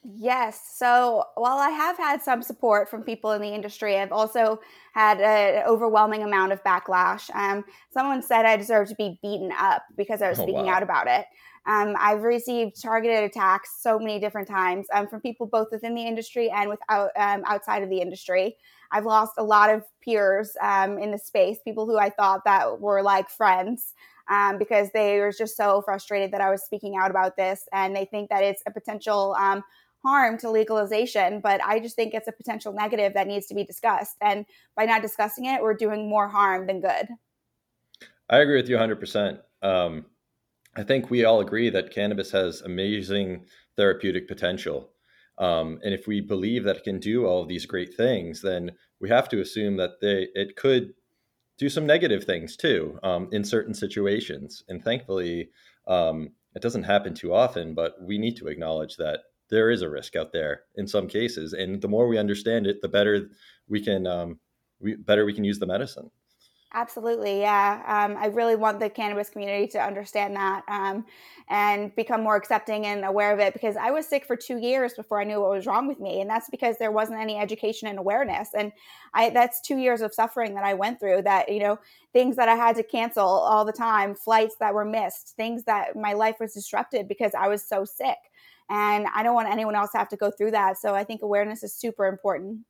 Yes. 0.03 0.61
So 0.75 1.25
while 1.35 1.57
I 1.57 1.69
have 1.69 1.97
had 1.97 2.21
some 2.21 2.41
support 2.41 2.89
from 2.89 3.03
people 3.03 3.31
in 3.33 3.41
the 3.41 3.53
industry, 3.53 3.97
I've 3.97 4.11
also 4.13 4.61
had 4.93 5.19
an 5.19 5.63
overwhelming 5.67 6.23
amount 6.23 6.53
of 6.53 6.63
backlash. 6.63 7.29
Um, 7.35 7.65
someone 7.91 8.21
said 8.21 8.45
I 8.45 8.55
deserve 8.55 8.87
to 8.89 8.95
be 8.95 9.19
beaten 9.21 9.51
up 9.59 9.83
because 9.97 10.21
I 10.21 10.29
was 10.29 10.39
oh, 10.39 10.43
speaking 10.43 10.67
wow. 10.67 10.75
out 10.75 10.83
about 10.83 11.07
it. 11.07 11.25
Um, 11.65 11.95
I've 11.99 12.23
received 12.23 12.81
targeted 12.81 13.25
attacks 13.25 13.81
so 13.81 13.99
many 13.99 14.19
different 14.19 14.47
times 14.47 14.87
um, 14.93 15.07
from 15.07 15.19
people 15.19 15.45
both 15.45 15.67
within 15.71 15.93
the 15.93 16.03
industry 16.03 16.49
and 16.49 16.69
without 16.69 17.09
um, 17.17 17.43
outside 17.45 17.83
of 17.83 17.89
the 17.89 17.99
industry. 17.99 18.55
I've 18.91 19.05
lost 19.05 19.33
a 19.37 19.43
lot 19.43 19.69
of 19.69 19.83
peers 20.01 20.55
um, 20.61 20.97
in 20.97 21.11
the 21.11 21.17
space, 21.17 21.57
people 21.65 21.85
who 21.85 21.97
I 21.97 22.09
thought 22.09 22.45
that 22.45 22.79
were 22.79 23.01
like 23.01 23.29
friends. 23.29 23.93
Um, 24.29 24.57
because 24.57 24.89
they 24.93 25.21
were 25.21 25.31
just 25.31 25.55
so 25.55 25.81
frustrated 25.83 26.33
that 26.33 26.41
I 26.41 26.51
was 26.51 26.61
speaking 26.61 26.97
out 26.97 27.09
about 27.09 27.37
this, 27.37 27.63
and 27.71 27.95
they 27.95 28.03
think 28.03 28.29
that 28.29 28.43
it's 28.43 28.61
a 28.67 28.71
potential 28.71 29.33
um, 29.39 29.63
harm 30.07 30.37
to 30.39 30.49
legalization, 30.49 31.41
but 31.41 31.61
I 31.63 31.79
just 31.79 31.95
think 31.95 32.13
it's 32.13 32.27
a 32.27 32.31
potential 32.31 32.71
negative 32.73 33.13
that 33.13 33.27
needs 33.27 33.45
to 33.47 33.53
be 33.53 33.65
discussed. 33.65 34.15
And 34.21 34.45
by 34.75 34.85
not 34.85 35.01
discussing 35.01 35.45
it, 35.45 35.61
we're 35.61 35.73
doing 35.73 36.07
more 36.07 36.29
harm 36.29 36.65
than 36.65 36.79
good. 36.79 37.07
I 38.29 38.37
agree 38.39 38.55
with 38.55 38.69
you 38.69 38.77
100%. 38.77 39.39
Um, 39.61 40.05
I 40.75 40.83
think 40.83 41.09
we 41.09 41.25
all 41.25 41.41
agree 41.41 41.69
that 41.69 41.91
cannabis 41.91 42.31
has 42.31 42.61
amazing 42.61 43.45
therapeutic 43.75 44.27
potential. 44.27 44.91
Um, 45.39 45.79
and 45.83 45.93
if 45.93 46.07
we 46.07 46.21
believe 46.21 46.63
that 46.63 46.77
it 46.77 46.83
can 46.83 46.99
do 46.99 47.25
all 47.25 47.41
of 47.41 47.47
these 47.47 47.65
great 47.65 47.93
things, 47.95 48.41
then 48.41 48.71
we 48.99 49.09
have 49.09 49.27
to 49.29 49.41
assume 49.41 49.77
that 49.77 49.99
they, 50.01 50.27
it 50.33 50.55
could 50.55 50.93
do 51.57 51.69
some 51.69 51.85
negative 51.85 52.23
things 52.23 52.55
too 52.55 52.99
um, 53.03 53.29
in 53.31 53.43
certain 53.43 53.73
situations. 53.73 54.63
And 54.67 54.83
thankfully, 54.83 55.49
um, 55.87 56.29
it 56.55 56.61
doesn't 56.61 56.83
happen 56.83 57.13
too 57.13 57.33
often, 57.33 57.73
but 57.73 58.01
we 58.01 58.17
need 58.17 58.37
to 58.37 58.47
acknowledge 58.47 58.95
that 58.97 59.21
there 59.49 59.69
is 59.69 59.81
a 59.81 59.89
risk 59.89 60.15
out 60.15 60.31
there 60.31 60.61
in 60.75 60.87
some 60.87 61.07
cases, 61.07 61.53
and 61.53 61.81
the 61.81 61.87
more 61.87 62.07
we 62.07 62.17
understand 62.17 62.67
it, 62.67 62.81
the 62.81 62.89
better 62.89 63.29
we 63.67 63.81
can 63.81 64.05
um, 64.07 64.39
we 64.79 64.95
better 64.95 65.25
we 65.25 65.33
can 65.33 65.43
use 65.43 65.59
the 65.59 65.65
medicine. 65.65 66.09
Absolutely, 66.73 67.39
yeah. 67.39 67.81
Um, 67.87 68.17
I 68.17 68.25
really 68.25 68.57
want 68.57 68.81
the 68.81 68.89
cannabis 68.89 69.29
community 69.29 69.67
to 69.67 69.81
understand 69.81 70.35
that 70.35 70.63
um, 70.67 71.05
and 71.47 71.95
become 71.95 72.21
more 72.21 72.35
accepting 72.35 72.85
and 72.85 73.05
aware 73.05 73.31
of 73.31 73.39
it 73.39 73.53
because 73.53 73.77
I 73.77 73.89
was 73.89 74.05
sick 74.05 74.25
for 74.25 74.35
two 74.35 74.57
years 74.57 74.93
before 74.93 75.21
I 75.21 75.23
knew 75.23 75.39
what 75.39 75.51
was 75.51 75.65
wrong 75.65 75.87
with 75.87 76.01
me, 76.01 76.19
and 76.19 76.29
that's 76.29 76.49
because 76.49 76.77
there 76.77 76.91
wasn't 76.91 77.21
any 77.21 77.37
education 77.37 77.87
and 77.87 77.97
awareness. 77.97 78.49
And 78.53 78.73
I 79.13 79.29
that's 79.29 79.61
two 79.61 79.77
years 79.77 80.01
of 80.01 80.13
suffering 80.13 80.55
that 80.55 80.65
I 80.65 80.73
went 80.73 80.99
through. 80.99 81.21
That 81.21 81.49
you 81.49 81.59
know 81.59 81.79
things 82.11 82.35
that 82.35 82.49
I 82.49 82.55
had 82.55 82.75
to 82.75 82.83
cancel 82.83 83.25
all 83.25 83.63
the 83.63 83.71
time, 83.71 84.13
flights 84.13 84.57
that 84.59 84.73
were 84.73 84.85
missed, 84.85 85.35
things 85.37 85.63
that 85.63 85.95
my 85.95 86.11
life 86.11 86.35
was 86.41 86.53
disrupted 86.53 87.07
because 87.07 87.31
I 87.33 87.47
was 87.47 87.63
so 87.63 87.85
sick. 87.85 88.17
And 88.69 89.07
I 89.15 89.23
don't 89.23 89.35
want 89.35 89.49
anyone 89.49 89.75
else 89.75 89.91
to 89.91 89.99
have 89.99 90.09
to 90.09 90.17
go 90.17 90.31
through 90.31 90.51
that. 90.51 90.77
So 90.77 90.93
I 90.93 91.05
think 91.05 91.21
awareness 91.21 91.63
is 91.63 91.73
super 91.73 92.07
important. 92.07 92.65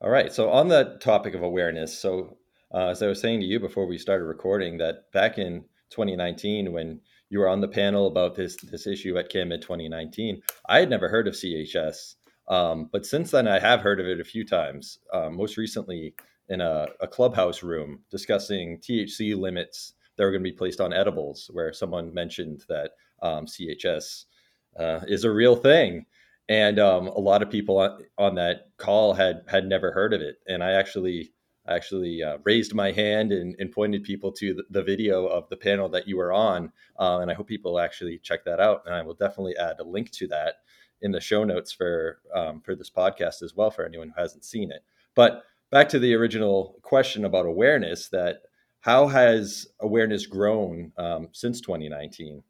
All 0.00 0.10
right. 0.10 0.32
So 0.32 0.50
on 0.50 0.68
the 0.68 0.96
topic 1.00 1.34
of 1.34 1.42
awareness, 1.42 1.98
so 1.98 2.38
uh, 2.74 2.88
as 2.88 3.02
I 3.02 3.06
was 3.06 3.20
saying 3.20 3.40
to 3.40 3.46
you 3.46 3.58
before 3.58 3.86
we 3.86 3.98
started 3.98 4.24
recording, 4.24 4.78
that 4.78 5.10
back 5.12 5.38
in 5.38 5.64
2019, 5.90 6.72
when 6.72 7.00
you 7.28 7.38
were 7.38 7.48
on 7.48 7.60
the 7.60 7.68
panel 7.68 8.06
about 8.06 8.34
this 8.34 8.56
this 8.56 8.86
issue 8.86 9.18
at 9.18 9.30
CanMed 9.30 9.62
2019, 9.62 10.40
I 10.68 10.80
had 10.80 10.90
never 10.90 11.08
heard 11.08 11.28
of 11.28 11.34
CHS. 11.34 12.16
Um, 12.48 12.88
but 12.92 13.06
since 13.06 13.30
then, 13.30 13.46
I 13.46 13.60
have 13.60 13.80
heard 13.80 14.00
of 14.00 14.06
it 14.06 14.20
a 14.20 14.24
few 14.24 14.44
times. 14.44 14.98
Um, 15.12 15.36
most 15.36 15.56
recently, 15.56 16.14
in 16.48 16.60
a, 16.60 16.88
a, 17.00 17.06
clubhouse 17.06 17.62
room 17.62 18.00
discussing 18.10 18.78
THC 18.78 19.38
limits 19.38 19.94
that 20.16 20.24
were 20.24 20.32
going 20.32 20.42
to 20.42 20.50
be 20.50 20.56
placed 20.56 20.80
on 20.80 20.92
edibles, 20.92 21.48
where 21.52 21.72
someone 21.72 22.12
mentioned 22.12 22.64
that 22.68 22.90
um, 23.22 23.46
CHS 23.46 24.24
uh, 24.78 25.00
is 25.06 25.22
a 25.22 25.30
real 25.30 25.54
thing. 25.54 26.06
And 26.48 26.80
um, 26.80 27.06
a 27.06 27.20
lot 27.20 27.42
of 27.42 27.50
people 27.50 27.78
on, 27.78 28.02
on, 28.18 28.34
that 28.34 28.64
call 28.76 29.14
had 29.14 29.42
had 29.46 29.66
never 29.66 29.92
heard 29.92 30.12
of 30.12 30.20
it. 30.20 30.38
And 30.48 30.64
I 30.64 30.72
actually 30.72 31.32
actually 31.70 32.22
uh, 32.22 32.38
raised 32.44 32.74
my 32.74 32.92
hand 32.92 33.32
and, 33.32 33.54
and, 33.58 33.70
pointed 33.70 34.02
people 34.02 34.32
to 34.32 34.54
the, 34.54 34.64
the, 34.70 34.82
video 34.82 35.26
of 35.26 35.48
the 35.48 35.56
panel 35.56 35.88
that 35.88 36.08
you 36.08 36.16
were 36.16 36.32
on. 36.32 36.72
Uh, 36.98 37.18
and 37.20 37.30
I 37.30 37.34
hope 37.34 37.46
people 37.46 37.78
actually 37.78 38.18
check 38.18 38.44
that 38.44 38.60
out. 38.60 38.82
And 38.86 38.94
I 38.94 39.02
will 39.02 39.14
definitely 39.14 39.56
add 39.56 39.78
a 39.78 39.84
link 39.84 40.10
to 40.12 40.26
that 40.28 40.56
in 41.02 41.12
the 41.12 41.20
show 41.20 41.44
notes 41.44 41.72
for 41.72 42.20
um, 42.34 42.60
for 42.60 42.74
this 42.74 42.90
podcast 42.90 43.42
as 43.42 43.54
well 43.54 43.70
for 43.70 43.84
anyone 43.84 44.08
who 44.08 44.20
hasn't 44.20 44.44
seen 44.44 44.70
it. 44.70 44.84
But 45.14 45.44
back 45.70 45.88
to 45.90 45.98
the 45.98 46.14
original 46.14 46.78
question 46.82 47.24
about 47.24 47.46
awareness 47.46 48.08
that 48.08 48.42
how 48.80 49.08
has 49.08 49.66
awareness 49.80 50.26
grown 50.26 50.92
um, 50.96 51.28
since 51.32 51.60
2019 51.60 52.42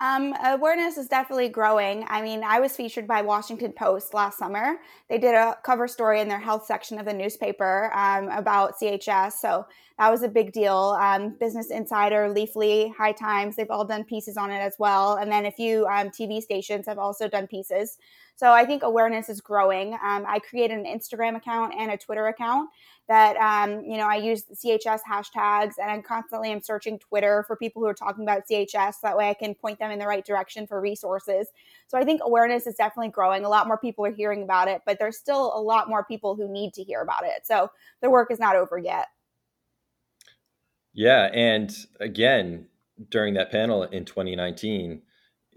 um, 0.00 0.34
awareness 0.44 0.96
is 0.96 1.08
definitely 1.08 1.50
growing. 1.50 2.06
I 2.08 2.22
mean, 2.22 2.42
I 2.42 2.58
was 2.58 2.74
featured 2.74 3.06
by 3.06 3.20
Washington 3.20 3.72
Post 3.72 4.14
last 4.14 4.38
summer. 4.38 4.76
They 5.10 5.18
did 5.18 5.34
a 5.34 5.58
cover 5.62 5.86
story 5.86 6.20
in 6.20 6.28
their 6.28 6.38
health 6.38 6.64
section 6.64 6.98
of 6.98 7.04
the 7.04 7.12
newspaper 7.12 7.92
um, 7.94 8.28
about 8.30 8.78
CHS. 8.80 9.32
So 9.32 9.66
that 9.98 10.10
was 10.10 10.22
a 10.22 10.28
big 10.28 10.52
deal. 10.52 10.96
Um, 10.98 11.36
Business 11.38 11.70
Insider, 11.70 12.32
Leafly, 12.34 12.94
High 12.96 13.12
Times, 13.12 13.56
they've 13.56 13.70
all 13.70 13.84
done 13.84 14.04
pieces 14.04 14.38
on 14.38 14.50
it 14.50 14.60
as 14.60 14.76
well. 14.78 15.16
And 15.16 15.30
then 15.30 15.44
a 15.44 15.52
few 15.52 15.86
um, 15.86 16.08
TV 16.08 16.40
stations 16.40 16.86
have 16.86 16.98
also 16.98 17.28
done 17.28 17.46
pieces. 17.46 17.98
So 18.40 18.52
I 18.52 18.64
think 18.64 18.82
awareness 18.82 19.28
is 19.28 19.42
growing. 19.42 19.92
Um, 19.92 20.24
I 20.26 20.38
created 20.38 20.78
an 20.78 20.86
Instagram 20.86 21.36
account 21.36 21.74
and 21.76 21.90
a 21.90 21.98
Twitter 21.98 22.28
account 22.28 22.70
that 23.06 23.36
um, 23.36 23.84
you 23.84 23.98
know 23.98 24.06
I 24.06 24.16
use 24.16 24.44
CHS 24.44 25.00
hashtags, 25.06 25.74
and 25.76 25.90
I 25.90 26.00
constantly 26.00 26.50
am 26.50 26.62
searching 26.62 26.98
Twitter 26.98 27.44
for 27.46 27.54
people 27.56 27.82
who 27.82 27.88
are 27.88 27.92
talking 27.92 28.24
about 28.24 28.44
CHS. 28.50 28.94
That 29.02 29.14
way, 29.14 29.28
I 29.28 29.34
can 29.34 29.54
point 29.54 29.78
them 29.78 29.90
in 29.90 29.98
the 29.98 30.06
right 30.06 30.24
direction 30.24 30.66
for 30.66 30.80
resources. 30.80 31.48
So 31.86 31.98
I 31.98 32.04
think 32.04 32.22
awareness 32.24 32.66
is 32.66 32.76
definitely 32.76 33.10
growing. 33.10 33.44
A 33.44 33.48
lot 33.50 33.66
more 33.66 33.76
people 33.76 34.06
are 34.06 34.10
hearing 34.10 34.42
about 34.42 34.68
it, 34.68 34.80
but 34.86 34.98
there's 34.98 35.18
still 35.18 35.52
a 35.54 35.60
lot 35.60 35.90
more 35.90 36.06
people 36.06 36.34
who 36.34 36.50
need 36.50 36.72
to 36.72 36.82
hear 36.82 37.02
about 37.02 37.24
it. 37.24 37.46
So 37.46 37.70
the 38.00 38.08
work 38.08 38.30
is 38.30 38.38
not 38.38 38.56
over 38.56 38.78
yet. 38.78 39.08
Yeah, 40.94 41.28
and 41.34 41.76
again, 42.00 42.68
during 43.10 43.34
that 43.34 43.52
panel 43.52 43.82
in 43.82 44.06
2019 44.06 45.02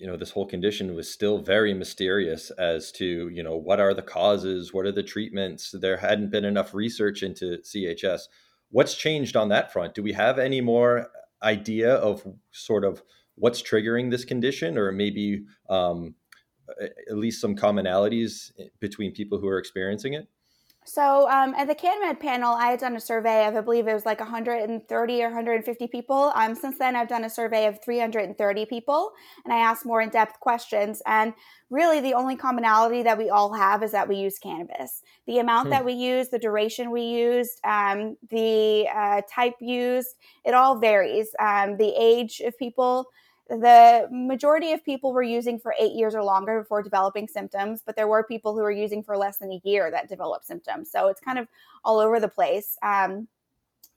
you 0.03 0.09
know 0.09 0.17
this 0.17 0.31
whole 0.31 0.45
condition 0.45 0.95
was 0.95 1.09
still 1.09 1.37
very 1.37 1.73
mysterious 1.73 2.51
as 2.51 2.91
to 2.91 3.29
you 3.29 3.41
know 3.41 3.55
what 3.55 3.79
are 3.79 3.93
the 3.93 4.01
causes 4.01 4.73
what 4.73 4.85
are 4.85 4.91
the 4.91 5.01
treatments? 5.01 5.73
There 5.79 5.95
hadn't 5.95 6.29
been 6.29 6.43
enough 6.43 6.73
research 6.73 7.23
into 7.23 7.59
chs 7.59 8.23
what's 8.69 8.95
changed 8.95 9.37
on 9.37 9.47
that 9.47 9.71
front? 9.71 9.93
Do 9.93 10.03
we 10.03 10.11
have 10.11 10.39
any 10.39 10.59
more 10.59 11.09
idea 11.41 11.95
of 11.95 12.27
sort 12.51 12.83
of 12.83 13.01
what's 13.35 13.61
triggering 13.61 14.11
this 14.11 14.25
condition 14.25 14.77
or 14.77 14.91
maybe 14.91 15.45
um, 15.69 16.15
at 17.09 17.15
least 17.15 17.39
some 17.39 17.55
commonalities 17.55 18.51
between 18.81 19.13
people 19.13 19.37
who 19.37 19.47
are 19.47 19.57
experiencing 19.57 20.15
it 20.15 20.27
so 20.85 21.29
um, 21.29 21.53
at 21.55 21.67
the 21.67 21.75
CanMed 21.75 22.19
panel, 22.19 22.53
I 22.53 22.67
had 22.67 22.79
done 22.79 22.95
a 22.95 22.99
survey 22.99 23.47
of, 23.47 23.55
I 23.55 23.61
believe 23.61 23.87
it 23.87 23.93
was 23.93 24.05
like 24.05 24.19
130 24.19 25.23
or 25.23 25.27
150 25.27 25.87
people. 25.87 26.31
Um, 26.35 26.55
since 26.55 26.77
then, 26.77 26.95
I've 26.95 27.07
done 27.07 27.23
a 27.23 27.29
survey 27.29 27.67
of 27.67 27.83
330 27.83 28.65
people, 28.65 29.11
and 29.45 29.53
I 29.53 29.57
asked 29.57 29.85
more 29.85 30.01
in-depth 30.01 30.39
questions. 30.39 31.01
And 31.05 31.33
really, 31.69 32.01
the 32.01 32.13
only 32.13 32.35
commonality 32.35 33.03
that 33.03 33.17
we 33.17 33.29
all 33.29 33.53
have 33.53 33.83
is 33.83 33.91
that 33.91 34.07
we 34.07 34.17
use 34.17 34.37
cannabis. 34.39 35.01
The 35.27 35.39
amount 35.39 35.67
hmm. 35.67 35.71
that 35.71 35.85
we 35.85 35.93
use, 35.93 36.29
the 36.29 36.39
duration 36.39 36.91
we 36.91 37.03
used, 37.03 37.59
um, 37.63 38.17
the 38.29 38.87
uh, 38.93 39.21
type 39.29 39.55
used, 39.59 40.15
it 40.43 40.53
all 40.53 40.79
varies. 40.79 41.29
Um, 41.39 41.77
the 41.77 41.93
age 41.97 42.41
of 42.41 42.57
people 42.57 43.07
the 43.57 44.07
majority 44.11 44.71
of 44.71 44.83
people 44.83 45.13
were 45.13 45.23
using 45.23 45.59
for 45.59 45.75
eight 45.79 45.93
years 45.93 46.15
or 46.15 46.23
longer 46.23 46.59
before 46.59 46.81
developing 46.81 47.27
symptoms, 47.27 47.81
but 47.85 47.95
there 47.95 48.07
were 48.07 48.23
people 48.23 48.53
who 48.53 48.61
were 48.61 48.71
using 48.71 49.03
for 49.03 49.17
less 49.17 49.37
than 49.37 49.51
a 49.51 49.61
year 49.63 49.91
that 49.91 50.09
developed 50.09 50.45
symptoms. 50.45 50.91
So 50.91 51.07
it's 51.07 51.21
kind 51.21 51.37
of 51.37 51.47
all 51.83 51.99
over 51.99 52.19
the 52.19 52.27
place. 52.27 52.77
Um, 52.83 53.27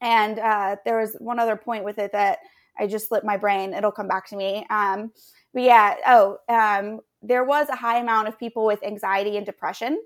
and 0.01 0.39
uh, 0.39 0.77
there 0.85 1.01
was 1.01 1.17
one 1.19 1.39
other 1.39 1.57
point 1.57 1.85
with 1.85 1.99
it 1.99 2.13
that 2.13 2.41
I 2.79 2.87
just 2.87 3.09
slipped 3.09 3.25
my 3.25 3.37
brain. 3.37 3.73
It'll 3.73 3.93
come 3.93 4.09
back 4.09 4.29
to 4.29 4.37
me. 4.37 4.67
Um, 4.69 5.13
but 5.55 5.63
yeah, 5.63 5.95
oh, 6.07 6.39
um, 6.49 7.01
there 7.23 7.45
was 7.45 7.69
a 7.69 7.77
high 7.77 7.99
amount 7.99 8.29
of 8.29 8.39
people 8.39 8.67
with 8.67 8.83
anxiety 8.85 9.37
and 9.37 9.47
depression. 9.47 9.99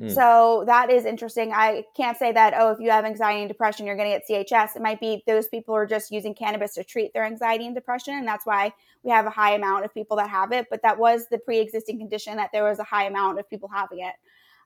Mm. 0.00 0.14
So 0.14 0.64
that 0.66 0.90
is 0.90 1.06
interesting. 1.06 1.52
I 1.52 1.84
can't 1.96 2.18
say 2.18 2.32
that, 2.32 2.54
oh, 2.56 2.70
if 2.70 2.78
you 2.80 2.90
have 2.90 3.04
anxiety 3.04 3.40
and 3.40 3.48
depression, 3.48 3.86
you're 3.86 3.96
going 3.96 4.10
to 4.10 4.18
get 4.18 4.48
CHS. 4.48 4.76
It 4.76 4.82
might 4.82 5.00
be 5.00 5.22
those 5.26 5.48
people 5.48 5.74
are 5.74 5.86
just 5.86 6.10
using 6.10 6.34
cannabis 6.34 6.74
to 6.74 6.84
treat 6.84 7.14
their 7.14 7.24
anxiety 7.24 7.66
and 7.66 7.74
depression. 7.74 8.14
And 8.14 8.28
that's 8.28 8.44
why 8.44 8.72
we 9.02 9.10
have 9.10 9.26
a 9.26 9.30
high 9.30 9.54
amount 9.54 9.84
of 9.84 9.94
people 9.94 10.16
that 10.18 10.28
have 10.28 10.52
it. 10.52 10.66
But 10.70 10.82
that 10.82 10.98
was 10.98 11.26
the 11.30 11.38
pre 11.38 11.58
existing 11.58 11.98
condition 11.98 12.36
that 12.36 12.50
there 12.52 12.64
was 12.64 12.78
a 12.78 12.84
high 12.84 13.04
amount 13.04 13.38
of 13.38 13.48
people 13.48 13.70
having 13.72 14.00
it. 14.00 14.14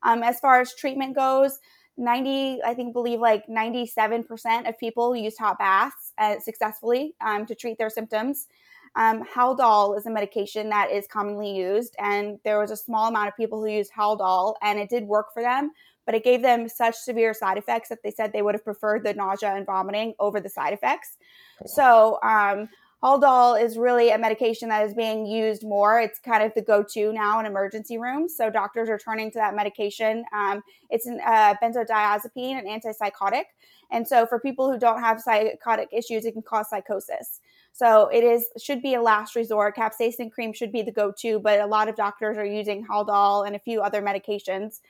Um, 0.03 0.23
as 0.23 0.41
far 0.41 0.61
as 0.61 0.75
treatment 0.75 1.15
goes, 1.15 1.61
90, 1.97 2.63
I 2.65 2.75
think, 2.75 2.93
believe 2.93 3.21
like 3.21 3.47
97% 3.47 4.69
of 4.69 4.79
people 4.79 5.15
used 5.15 5.39
hot 5.39 5.59
baths 5.59 6.13
uh, 6.19 6.41
successfully 6.41 7.15
um, 7.25 7.47
to 7.47 7.55
treat 7.55 7.79
their 7.79 7.91
symptoms. 7.91 8.49
Um, 8.97 9.25
Haldol 9.25 9.97
is 9.97 10.07
a 10.07 10.11
medication 10.11 10.69
that 10.71 10.91
is 10.91 11.07
commonly 11.07 11.57
used, 11.57 11.95
and 11.99 12.39
there 12.45 12.59
was 12.59 12.71
a 12.71 12.77
small 12.77 13.09
amount 13.09 13.29
of 13.29 13.37
people 13.37 13.61
who 13.61 13.69
used 13.69 13.93
Haldol, 13.97 14.55
and 14.63 14.79
it 14.79 14.91
did 14.91 15.05
work 15.05 15.33
for 15.33 15.43
them, 15.43 15.71
but 16.07 16.15
it 16.15 16.25
gave 16.25 16.43
them 16.43 16.69
such 16.69 16.97
severe 16.97 17.33
side 17.33 17.57
effects 17.57 17.89
that 17.89 18.03
they 18.03 18.11
said 18.11 18.33
they 18.33 18.43
would 18.43 18.55
have 18.55 18.65
preferred 18.65 19.05
the 19.05 19.15
nausea 19.15 19.55
and 19.55 19.67
vomiting 19.67 20.15
over 20.19 20.41
the 20.41 20.49
side 20.49 20.73
effects. 20.73 21.19
So, 21.67 22.19
um, 22.23 22.69
Haldol 23.03 23.63
is 23.63 23.79
really 23.79 24.11
a 24.11 24.19
medication 24.19 24.69
that 24.69 24.85
is 24.85 24.93
being 24.93 25.25
used 25.25 25.63
more. 25.63 25.99
It's 26.01 26.19
kind 26.19 26.43
of 26.43 26.53
the 26.55 26.61
go-to 26.61 27.15
now 27.15 27.41
in 27.41 27.47
emergency 27.47 27.97
rooms. 27.97 28.37
So 28.37 28.51
doctors 28.51 28.91
are 28.91 28.99
turning 28.99 29.31
to 29.31 29.39
that 29.39 29.55
medication. 29.55 30.23
Um, 30.35 30.63
it's 30.91 31.09
a 31.09 31.15
uh, 31.27 31.55
benzodiazepine, 31.63 32.59
an 32.59 32.67
antipsychotic, 32.67 33.45
and 33.91 34.07
so 34.07 34.27
for 34.27 34.39
people 34.39 34.71
who 34.71 34.79
don't 34.79 35.01
have 35.01 35.21
psychotic 35.21 35.89
issues, 35.93 36.27
it 36.27 36.33
can 36.33 36.43
cause 36.43 36.69
psychosis. 36.69 37.41
So 37.73 38.09
it 38.09 38.25
is 38.25 38.47
should 38.63 38.83
be 38.83 38.95
a 38.95 39.03
last 39.03 39.35
resort. 39.37 39.77
Capsaicin 39.77 40.31
cream 40.31 40.53
should 40.53 40.73
be 40.73 40.83
the 40.83 40.93
go-to, 40.93 41.39
but 41.39 41.61
a 41.61 41.67
lot 41.67 41.89
of 41.89 41.97
doctors 41.97 42.37
are 42.37 42.45
using 42.45 42.85
Haldol 42.87 43.47
and 43.47 43.57
a 43.57 43.59
few 43.59 43.81
other 43.81 44.03
medications. 44.03 44.81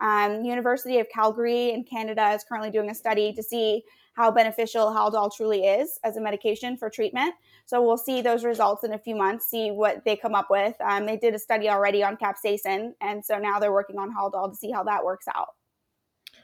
Um, 0.00 0.44
University 0.44 0.98
of 0.98 1.08
Calgary 1.10 1.70
in 1.72 1.84
Canada 1.84 2.30
is 2.30 2.42
currently 2.42 2.70
doing 2.70 2.90
a 2.90 2.94
study 2.94 3.32
to 3.34 3.42
see 3.42 3.84
how 4.14 4.30
beneficial 4.30 4.86
Haldol 4.86 5.30
truly 5.34 5.66
is 5.66 5.98
as 6.02 6.16
a 6.16 6.20
medication 6.20 6.76
for 6.76 6.90
treatment. 6.90 7.34
So 7.66 7.82
we'll 7.82 7.98
see 7.98 8.22
those 8.22 8.44
results 8.44 8.82
in 8.82 8.92
a 8.92 8.98
few 8.98 9.14
months, 9.14 9.48
see 9.48 9.70
what 9.70 10.04
they 10.04 10.16
come 10.16 10.34
up 10.34 10.48
with. 10.50 10.74
Um, 10.80 11.06
they 11.06 11.16
did 11.16 11.34
a 11.34 11.38
study 11.38 11.68
already 11.68 12.02
on 12.02 12.16
capsaicin, 12.16 12.94
and 13.00 13.24
so 13.24 13.38
now 13.38 13.58
they're 13.60 13.72
working 13.72 13.98
on 13.98 14.12
Haldol 14.14 14.50
to 14.50 14.56
see 14.56 14.70
how 14.70 14.82
that 14.84 15.04
works 15.04 15.26
out. 15.34 15.50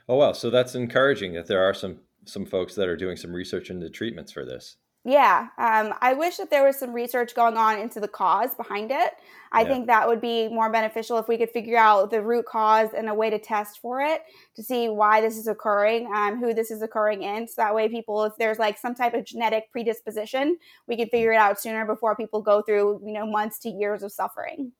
Oh 0.08 0.16
wow, 0.16 0.32
so 0.32 0.50
that's 0.50 0.74
encouraging 0.74 1.32
that 1.32 1.46
there 1.46 1.64
are 1.64 1.74
some 1.74 2.00
some 2.24 2.44
folks 2.44 2.74
that 2.74 2.88
are 2.88 2.96
doing 2.96 3.16
some 3.16 3.32
research 3.32 3.70
into 3.70 3.88
treatments 3.88 4.32
for 4.32 4.44
this. 4.44 4.76
Yeah, 5.08 5.50
um, 5.56 5.94
I 6.00 6.14
wish 6.14 6.38
that 6.38 6.50
there 6.50 6.64
was 6.64 6.76
some 6.76 6.92
research 6.92 7.36
going 7.36 7.56
on 7.56 7.78
into 7.78 8.00
the 8.00 8.08
cause 8.08 8.56
behind 8.56 8.90
it. 8.90 9.12
I 9.52 9.62
yeah. 9.62 9.68
think 9.68 9.86
that 9.86 10.08
would 10.08 10.20
be 10.20 10.48
more 10.48 10.68
beneficial 10.68 11.16
if 11.18 11.28
we 11.28 11.38
could 11.38 11.50
figure 11.50 11.76
out 11.76 12.10
the 12.10 12.20
root 12.20 12.46
cause 12.46 12.88
and 12.92 13.08
a 13.08 13.14
way 13.14 13.30
to 13.30 13.38
test 13.38 13.78
for 13.78 14.00
it 14.00 14.24
to 14.56 14.64
see 14.64 14.88
why 14.88 15.20
this 15.20 15.36
is 15.36 15.46
occurring, 15.46 16.10
um, 16.12 16.40
who 16.40 16.52
this 16.52 16.72
is 16.72 16.82
occurring 16.82 17.22
in. 17.22 17.46
So 17.46 17.54
that 17.58 17.72
way, 17.72 17.88
people, 17.88 18.24
if 18.24 18.32
there's 18.36 18.58
like 18.58 18.78
some 18.78 18.96
type 18.96 19.14
of 19.14 19.24
genetic 19.24 19.70
predisposition, 19.70 20.58
we 20.88 20.96
can 20.96 21.08
figure 21.08 21.30
it 21.30 21.36
out 21.36 21.60
sooner 21.60 21.86
before 21.86 22.16
people 22.16 22.42
go 22.42 22.60
through, 22.62 23.00
you 23.06 23.12
know, 23.12 23.24
months 23.24 23.60
to 23.60 23.70
years 23.70 24.02
of 24.02 24.10
suffering. 24.10 24.72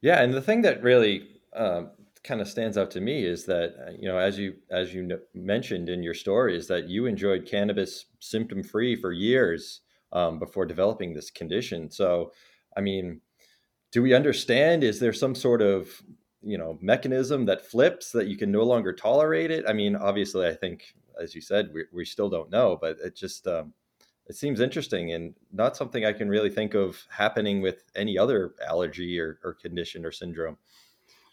Yeah, 0.00 0.22
and 0.22 0.32
the 0.32 0.40
thing 0.40 0.62
that 0.62 0.82
really 0.82 1.28
um, 1.52 1.90
kind 2.28 2.42
of 2.42 2.46
stands 2.46 2.76
out 2.76 2.90
to 2.90 3.00
me 3.00 3.24
is 3.24 3.46
that 3.46 3.74
uh, 3.86 3.90
you 3.98 4.06
know 4.06 4.18
as 4.18 4.38
you 4.38 4.54
as 4.70 4.92
you 4.92 5.18
mentioned 5.32 5.88
in 5.88 6.02
your 6.02 6.12
story 6.12 6.54
is 6.54 6.68
that 6.68 6.86
you 6.86 7.06
enjoyed 7.06 7.46
cannabis 7.46 8.04
symptom 8.20 8.62
free 8.62 8.94
for 8.94 9.12
years 9.12 9.80
um, 10.12 10.38
before 10.38 10.66
developing 10.66 11.14
this 11.14 11.30
condition. 11.30 11.90
So 11.90 12.32
i 12.76 12.80
mean 12.82 13.22
do 13.92 14.02
we 14.02 14.12
understand 14.12 14.84
is 14.84 15.00
there 15.00 15.14
some 15.14 15.34
sort 15.34 15.62
of 15.62 16.02
you 16.42 16.58
know 16.58 16.78
mechanism 16.82 17.46
that 17.46 17.64
flips 17.64 18.12
that 18.12 18.26
you 18.26 18.36
can 18.36 18.52
no 18.52 18.62
longer 18.62 18.92
tolerate 18.92 19.50
it? 19.50 19.64
I 19.66 19.72
mean 19.72 19.96
obviously 19.96 20.46
i 20.46 20.54
think 20.54 20.94
as 21.20 21.34
you 21.34 21.40
said 21.40 21.70
we, 21.72 21.84
we 21.92 22.04
still 22.04 22.28
don't 22.28 22.50
know 22.50 22.78
but 22.78 22.98
it 23.02 23.16
just 23.16 23.46
um, 23.46 23.72
it 24.26 24.36
seems 24.36 24.60
interesting 24.60 25.12
and 25.12 25.34
not 25.50 25.78
something 25.78 26.04
i 26.04 26.12
can 26.12 26.28
really 26.28 26.50
think 26.50 26.74
of 26.74 27.02
happening 27.08 27.62
with 27.62 27.84
any 27.96 28.18
other 28.18 28.54
allergy 28.68 29.18
or, 29.18 29.38
or 29.42 29.54
condition 29.54 30.04
or 30.04 30.12
syndrome 30.12 30.58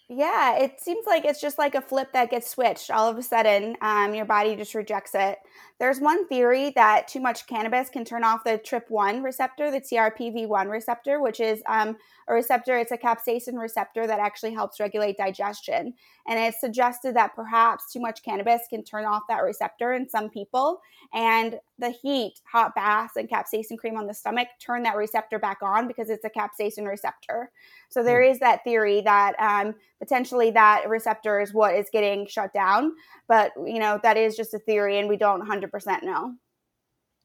yeah, 0.08 0.58
it 0.60 0.80
seems 0.80 1.08
like 1.08 1.26
it's 1.26 1.42
just 1.42 1.58
like 1.58 1.74
a 1.74 1.82
flip 1.82 2.14
that 2.14 2.30
gets 2.30 2.48
switched. 2.48 2.92
All 2.92 3.10
of 3.10 3.18
a 3.18 3.24
sudden, 3.24 3.76
um, 3.82 4.14
your 4.14 4.26
body 4.26 4.56
just 4.56 4.76
rejects 4.76 5.16
it. 5.16 5.40
There's 5.80 6.00
one 6.00 6.28
theory 6.28 6.72
that 6.76 7.08
too 7.08 7.20
much 7.20 7.48
cannabis 7.48 7.90
can 7.90 8.06
turn 8.06 8.24
off 8.24 8.44
the 8.44 8.60
TRP1 8.60 9.24
receptor, 9.24 9.72
the 9.72 9.82
TRPV1 9.82 10.70
receptor, 10.70 11.20
which 11.20 11.40
is 11.40 11.64
um, 11.68 11.98
a 12.28 12.34
receptor, 12.34 12.78
it's 12.78 12.92
a 12.92 12.98
capsaicin 12.98 13.60
receptor 13.60 14.08
that 14.08 14.20
actually 14.20 14.54
helps 14.54 14.80
regulate 14.80 15.18
digestion. 15.18 15.94
And 16.28 16.40
it's 16.40 16.62
suggested 16.62 17.16
that 17.16 17.36
perhaps 17.36 17.92
too 17.92 18.00
much 18.00 18.24
cannabis 18.24 18.62
can 18.70 18.84
turn 18.84 19.06
off 19.06 19.24
that 19.28 19.44
receptor 19.44 19.94
in 19.94 20.08
some 20.08 20.30
people. 20.30 20.82
And 21.14 21.60
the 21.78 21.90
heat, 21.90 22.40
hot 22.46 22.74
baths, 22.74 23.16
and 23.16 23.30
capsaicin 23.30 23.78
cream 23.78 23.98
on 23.98 24.08
the 24.08 24.14
stomach 24.14 24.48
turn 24.60 24.84
that 24.84 24.96
receptor 24.96 25.40
back 25.40 25.58
on 25.62 25.88
because 25.88 26.10
it's 26.10 26.26
a 26.26 26.30
capsaicin 26.30 26.88
receptor. 26.88 27.52
So 27.90 28.04
there 28.04 28.22
mm. 28.22 28.40
that 28.40 28.64
theory 28.64 29.02
that 29.02 29.34
um, 29.40 29.76
potentially 30.00 30.52
that 30.52 30.88
receptor 30.90 31.40
is 31.40 31.54
what 31.54 31.76
is 31.76 31.88
getting 31.92 32.28
shut 32.28 32.54
down. 32.54 32.94
But, 33.28 33.52
you 33.66 33.80
know, 33.80 34.00
that 34.04 34.18
is 34.18 34.36
just 34.36 34.54
a 34.54 34.60
theory 34.60 35.00
and 35.00 35.10
we 35.10 35.18
don't 35.18 35.48
100% 35.48 36.04
know. 36.04 36.36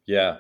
Yeah. 0.06 0.38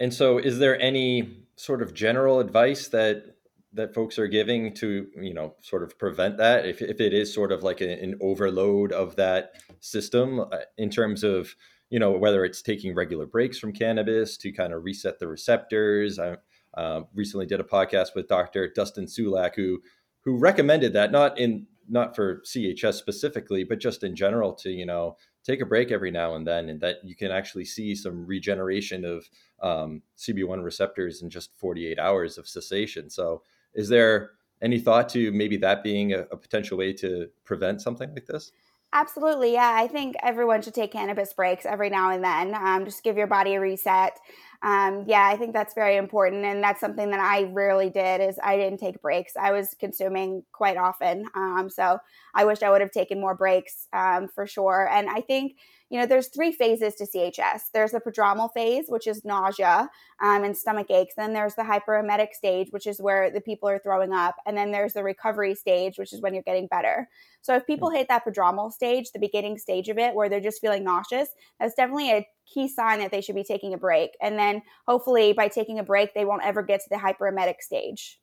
And 0.00 0.12
so 0.12 0.38
is 0.38 0.58
there 0.58 0.80
any 0.80 1.44
sort 1.56 1.82
of 1.82 1.94
general 1.94 2.40
advice 2.40 2.88
that 2.88 3.34
that 3.72 3.94
folks 3.94 4.18
are 4.18 4.26
giving 4.26 4.72
to 4.74 5.06
you 5.20 5.34
know 5.34 5.54
sort 5.60 5.82
of 5.82 5.98
prevent 5.98 6.38
that 6.38 6.64
if, 6.64 6.80
if 6.80 7.00
it 7.00 7.12
is 7.12 7.32
sort 7.32 7.52
of 7.52 7.62
like 7.62 7.80
a, 7.80 8.02
an 8.02 8.16
overload 8.20 8.92
of 8.92 9.16
that 9.16 9.52
system 9.80 10.40
uh, 10.40 10.46
in 10.78 10.88
terms 10.88 11.22
of 11.22 11.54
you 11.90 11.98
know 11.98 12.12
whether 12.12 12.44
it's 12.44 12.62
taking 12.62 12.94
regular 12.94 13.26
breaks 13.26 13.58
from 13.58 13.72
cannabis 13.72 14.36
to 14.38 14.52
kind 14.52 14.72
of 14.72 14.84
reset 14.84 15.18
the 15.18 15.28
receptors 15.28 16.18
i 16.18 16.36
uh, 16.78 17.02
recently 17.14 17.46
did 17.46 17.60
a 17.60 17.64
podcast 17.64 18.14
with 18.14 18.28
dr 18.28 18.72
dustin 18.74 19.06
sulak 19.06 19.54
who 19.54 19.80
who 20.24 20.38
recommended 20.38 20.92
that 20.92 21.12
not 21.12 21.38
in 21.38 21.66
not 21.88 22.14
for 22.14 22.42
chs 22.46 22.94
specifically 22.94 23.64
but 23.64 23.80
just 23.80 24.04
in 24.04 24.14
general 24.14 24.52
to 24.52 24.70
you 24.70 24.86
know 24.86 25.16
take 25.44 25.60
a 25.60 25.66
break 25.66 25.90
every 25.90 26.10
now 26.10 26.34
and 26.34 26.46
then 26.46 26.68
and 26.68 26.80
that 26.80 26.96
you 27.02 27.16
can 27.16 27.30
actually 27.30 27.64
see 27.64 27.94
some 27.94 28.26
regeneration 28.26 29.04
of 29.04 29.28
um, 29.62 30.02
cb1 30.16 30.62
receptors 30.62 31.22
in 31.22 31.30
just 31.30 31.50
48 31.56 31.98
hours 31.98 32.38
of 32.38 32.46
cessation 32.46 33.10
so 33.10 33.42
is 33.74 33.88
there 33.88 34.32
any 34.60 34.78
thought 34.78 35.08
to 35.10 35.30
maybe 35.32 35.56
that 35.58 35.82
being 35.82 36.12
a, 36.12 36.20
a 36.30 36.36
potential 36.36 36.78
way 36.78 36.92
to 36.94 37.28
prevent 37.44 37.80
something 37.80 38.12
like 38.12 38.26
this? 38.26 38.52
Absolutely. 38.92 39.52
Yeah. 39.52 39.70
I 39.76 39.86
think 39.86 40.16
everyone 40.22 40.62
should 40.62 40.74
take 40.74 40.92
cannabis 40.92 41.32
breaks 41.34 41.66
every 41.66 41.90
now 41.90 42.10
and 42.10 42.24
then. 42.24 42.54
Um, 42.54 42.84
just 42.86 43.04
give 43.04 43.18
your 43.18 43.26
body 43.26 43.54
a 43.54 43.60
reset. 43.60 44.18
Um, 44.62 45.04
yeah, 45.06 45.28
I 45.30 45.36
think 45.36 45.52
that's 45.52 45.74
very 45.74 45.96
important. 45.96 46.44
And 46.44 46.62
that's 46.64 46.80
something 46.80 47.10
that 47.10 47.20
I 47.20 47.44
rarely 47.44 47.90
did 47.90 48.22
is 48.22 48.38
I 48.42 48.56
didn't 48.56 48.78
take 48.78 49.02
breaks. 49.02 49.34
I 49.36 49.52
was 49.52 49.74
consuming 49.78 50.42
quite 50.52 50.78
often. 50.78 51.26
Um, 51.34 51.68
so 51.70 51.98
I 52.34 52.46
wish 52.46 52.62
I 52.62 52.70
would 52.70 52.80
have 52.80 52.90
taken 52.90 53.20
more 53.20 53.34
breaks 53.34 53.86
um, 53.92 54.26
for 54.26 54.46
sure. 54.46 54.88
And 54.90 55.08
I 55.10 55.20
think 55.20 55.56
you 55.90 55.98
know, 55.98 56.06
there's 56.06 56.28
three 56.28 56.52
phases 56.52 56.94
to 56.96 57.04
CHS. 57.06 57.70
There's 57.72 57.92
the 57.92 58.00
prodromal 58.00 58.52
phase, 58.52 58.86
which 58.88 59.06
is 59.06 59.24
nausea 59.24 59.88
um, 60.20 60.44
and 60.44 60.56
stomach 60.56 60.90
aches. 60.90 61.14
Then 61.16 61.32
there's 61.32 61.54
the 61.54 61.64
hyperemetic 61.64 62.34
stage, 62.34 62.68
which 62.70 62.86
is 62.86 63.00
where 63.00 63.30
the 63.30 63.40
people 63.40 63.68
are 63.70 63.78
throwing 63.78 64.12
up. 64.12 64.36
And 64.46 64.56
then 64.56 64.70
there's 64.70 64.92
the 64.92 65.02
recovery 65.02 65.54
stage, 65.54 65.98
which 65.98 66.12
is 66.12 66.20
when 66.20 66.34
you're 66.34 66.42
getting 66.42 66.66
better. 66.66 67.08
So 67.40 67.54
if 67.56 67.66
people 67.66 67.90
hit 67.90 68.08
that 68.08 68.24
prodromal 68.24 68.70
stage, 68.70 69.12
the 69.12 69.18
beginning 69.18 69.56
stage 69.56 69.88
of 69.88 69.96
it, 69.96 70.14
where 70.14 70.28
they're 70.28 70.40
just 70.40 70.60
feeling 70.60 70.84
nauseous, 70.84 71.30
that's 71.58 71.74
definitely 71.74 72.10
a 72.10 72.26
key 72.52 72.68
sign 72.68 72.98
that 72.98 73.10
they 73.10 73.22
should 73.22 73.34
be 73.34 73.44
taking 73.44 73.72
a 73.72 73.78
break. 73.78 74.10
And 74.20 74.38
then 74.38 74.62
hopefully 74.86 75.32
by 75.32 75.48
taking 75.48 75.78
a 75.78 75.84
break, 75.84 76.12
they 76.12 76.26
won't 76.26 76.44
ever 76.44 76.62
get 76.62 76.80
to 76.80 76.88
the 76.90 76.98
hyperemetic 76.98 77.62
stage. 77.62 78.20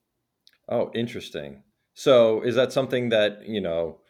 Oh, 0.70 0.92
interesting. 0.94 1.64
So 1.96 2.42
is 2.42 2.56
that 2.56 2.74
something 2.74 3.10
that, 3.10 3.48
you 3.48 3.62
know, 3.62 4.02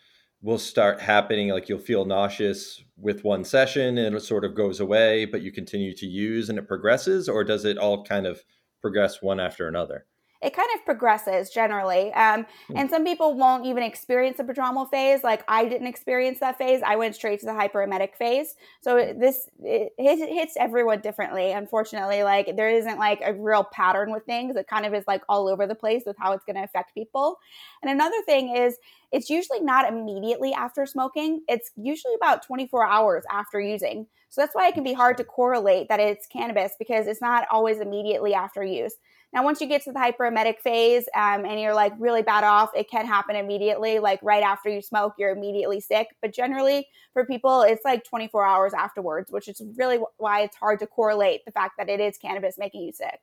will 0.46 0.60
start 0.60 1.02
happening 1.02 1.50
like 1.50 1.68
you'll 1.68 1.80
feel 1.80 2.06
nauseous 2.06 2.84
with 2.98 3.24
one 3.24 3.44
session 3.44 3.98
and 3.98 4.16
it 4.16 4.22
sort 4.22 4.46
of 4.46 4.54
goes 4.54 4.80
away 4.80 5.26
but 5.26 5.42
you 5.42 5.52
continue 5.52 5.92
to 5.92 6.06
use 6.06 6.50
and 6.50 6.60
it 6.60 6.68
progresses 6.68 7.28
or 7.28 7.44
does 7.44 7.66
it 7.66 7.80
all 7.80 8.06
kind 8.06 8.28
of 8.28 8.44
progress 8.80 9.24
one 9.24 9.40
after 9.40 9.68
another 9.68 10.06
it 10.46 10.54
kind 10.54 10.70
of 10.76 10.86
progresses 10.86 11.50
generally. 11.50 12.14
Um, 12.14 12.46
hmm. 12.68 12.78
and 12.78 12.90
some 12.90 13.04
people 13.04 13.34
won't 13.36 13.66
even 13.66 13.82
experience 13.82 14.38
the 14.38 14.44
prodromal 14.44 14.90
phase. 14.90 15.24
Like 15.24 15.44
I 15.48 15.66
didn't 15.68 15.88
experience 15.88 16.40
that 16.40 16.60
phase. 16.60 16.82
I 16.86 16.98
went 16.98 17.16
straight 17.16 17.40
to 17.40 17.48
the 17.48 17.54
hyperemetic 17.54 18.16
phase. 18.16 18.56
So 18.82 18.98
this 19.18 19.50
it, 19.64 19.94
it 19.98 20.30
hits 20.30 20.56
everyone 20.60 21.02
differently. 21.02 21.52
Unfortunately, 21.52 22.22
like 22.22 22.56
there 22.56 22.70
isn't 22.70 23.00
like 23.00 23.22
a 23.26 23.34
real 23.34 23.64
pattern 23.64 24.12
with 24.12 24.26
things. 24.26 24.56
It 24.56 24.68
kind 24.68 24.86
of 24.86 24.94
is 24.94 25.06
like 25.08 25.24
all 25.28 25.48
over 25.48 25.66
the 25.66 25.74
place 25.74 26.04
with 26.06 26.16
how 26.20 26.34
it's 26.34 26.46
going 26.46 26.58
to 26.58 26.64
affect 26.64 26.94
people. 26.94 27.38
And 27.82 27.90
another 27.90 28.22
thing 28.28 28.56
is 28.56 28.78
it's 29.12 29.30
usually 29.30 29.62
not 29.62 29.91
immediately 29.91 30.54
after 30.54 30.86
smoking. 30.86 31.41
It's 31.48 31.72
usually 31.76 32.15
about 32.15 32.46
24 32.46 32.88
hours 32.88 33.24
after 33.32 33.60
using. 33.60 34.08
So 34.30 34.41
that's 34.41 34.54
why 34.54 34.68
it 34.68 34.74
can 34.74 34.84
be 34.84 34.94
hard 34.94 35.18
to 35.18 35.24
correlate 35.24 35.88
that 35.89 36.00
it's 36.00 36.28
cannabis 36.28 36.74
because 36.78 37.08
it's 37.08 37.22
not 37.22 37.48
always 37.50 37.80
immediately 37.80 38.34
after 38.34 38.63
use. 38.63 38.96
Now, 39.34 39.44
once 39.44 39.60
you 39.60 39.68
get 39.68 39.84
to 39.84 39.91
the 39.91 40.00
hyperemetic 40.00 40.62
phase 40.62 41.06
um, 41.15 41.46
and 41.46 41.60
you're 41.60 41.74
like 41.74 41.94
really 42.00 42.22
bad 42.22 42.44
off, 42.44 42.70
it 42.76 42.89
can 42.89 43.06
happen 43.06 43.36
immediately. 43.36 44.00
Like 44.00 44.20
right 44.24 44.44
after 44.44 44.70
you 44.70 44.82
smoke, 44.82 45.13
you're 45.18 45.32
immediately 45.32 45.80
sick. 45.80 46.08
But 46.22 46.34
generally, 46.34 46.88
for 47.13 47.26
people, 47.26 47.62
it's 47.62 47.84
like 47.84 48.04
24 48.04 48.46
hours 48.46 48.74
afterwards, 48.74 49.32
which 49.32 49.48
is 49.48 49.62
really 49.78 50.00
why 50.18 50.41
it's 50.41 50.56
hard 50.56 50.80
to 50.80 50.88
correlate 50.88 51.46
the 51.46 51.52
fact 51.52 51.74
that 51.78 51.89
it 51.89 52.00
is 52.00 52.18
cannabis 52.18 52.58
making 52.58 52.84
you 52.84 52.91
sick. 52.94 53.20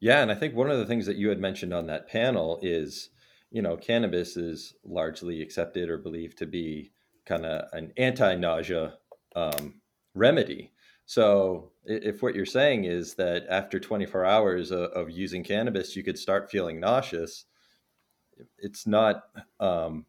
Yeah, 0.00 0.22
and 0.22 0.30
I 0.30 0.34
think 0.34 0.54
one 0.54 0.70
of 0.70 0.78
the 0.78 0.86
things 0.86 1.06
that 1.06 1.16
you 1.16 1.28
had 1.28 1.40
mentioned 1.40 1.72
on 1.72 1.86
that 1.86 2.08
panel 2.08 2.58
is, 2.60 3.10
you 3.50 3.62
know, 3.62 3.76
cannabis 3.76 4.36
is 4.36 4.74
largely 4.84 5.42
accepted 5.42 5.88
or 5.88 5.98
believed 5.98 6.38
to 6.38 6.46
be 6.46 6.92
kind 7.24 7.46
of 7.46 7.68
an 7.72 7.92
anti-nausea 7.96 8.94
um, 9.34 9.80
remedy. 10.14 10.72
So, 11.06 11.72
if 11.84 12.22
what 12.22 12.34
you're 12.34 12.46
saying 12.46 12.84
is 12.84 13.14
that 13.14 13.46
after 13.48 13.78
24 13.78 14.24
hours 14.24 14.70
of, 14.72 14.90
of 14.90 15.10
using 15.10 15.44
cannabis, 15.44 15.94
you 15.94 16.02
could 16.02 16.18
start 16.18 16.50
feeling 16.50 16.80
nauseous, 16.80 17.44
it's 18.58 18.86
not. 18.86 19.22
Um, 19.60 20.06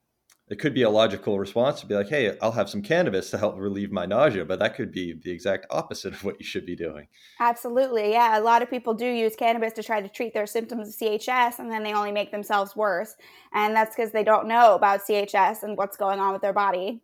it 0.49 0.59
could 0.59 0.73
be 0.73 0.83
a 0.83 0.89
logical 0.89 1.37
response 1.39 1.81
to 1.81 1.87
be 1.87 1.95
like, 1.95 2.07
"Hey, 2.07 2.37
I'll 2.41 2.53
have 2.53 2.69
some 2.69 2.81
cannabis 2.81 3.29
to 3.31 3.37
help 3.37 3.57
relieve 3.57 3.91
my 3.91 4.05
nausea," 4.05 4.45
but 4.45 4.59
that 4.59 4.75
could 4.75 4.91
be 4.91 5.13
the 5.13 5.31
exact 5.31 5.65
opposite 5.69 6.13
of 6.13 6.23
what 6.23 6.39
you 6.39 6.45
should 6.45 6.65
be 6.65 6.75
doing. 6.75 7.07
Absolutely, 7.39 8.11
yeah. 8.11 8.39
A 8.39 8.41
lot 8.41 8.61
of 8.61 8.69
people 8.69 8.93
do 8.93 9.05
use 9.05 9.35
cannabis 9.35 9.73
to 9.73 9.83
try 9.83 10.01
to 10.01 10.07
treat 10.07 10.33
their 10.33 10.47
symptoms 10.47 10.89
of 10.89 10.95
CHS, 10.95 11.59
and 11.59 11.69
then 11.69 11.83
they 11.83 11.93
only 11.93 12.11
make 12.11 12.31
themselves 12.31 12.75
worse, 12.75 13.15
and 13.53 13.75
that's 13.75 13.95
because 13.95 14.11
they 14.11 14.23
don't 14.23 14.47
know 14.47 14.75
about 14.75 15.01
CHS 15.05 15.63
and 15.63 15.77
what's 15.77 15.97
going 15.97 16.19
on 16.19 16.31
with 16.31 16.41
their 16.41 16.53
body. 16.53 17.01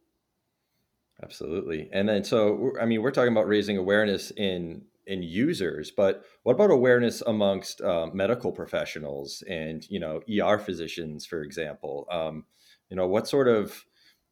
Absolutely. 1.21 1.89
And 1.93 2.09
then, 2.09 2.23
so, 2.23 2.73
I 2.81 2.85
mean, 2.85 3.01
we're 3.01 3.11
talking 3.11 3.31
about 3.31 3.47
raising 3.47 3.77
awareness 3.77 4.31
in 4.31 4.83
in 5.05 5.21
users, 5.21 5.91
but 5.91 6.23
what 6.43 6.53
about 6.53 6.71
awareness 6.71 7.21
amongst 7.27 7.81
uh, 7.81 8.07
medical 8.13 8.53
professionals 8.53 9.43
and 9.49 9.85
you 9.89 9.99
know 9.99 10.21
ER 10.29 10.57
physicians, 10.57 11.25
for 11.25 11.43
example? 11.43 12.07
Um, 12.09 12.45
you 12.89 12.95
know, 12.95 13.07
what 13.07 13.27
sort 13.27 13.47
of 13.47 13.85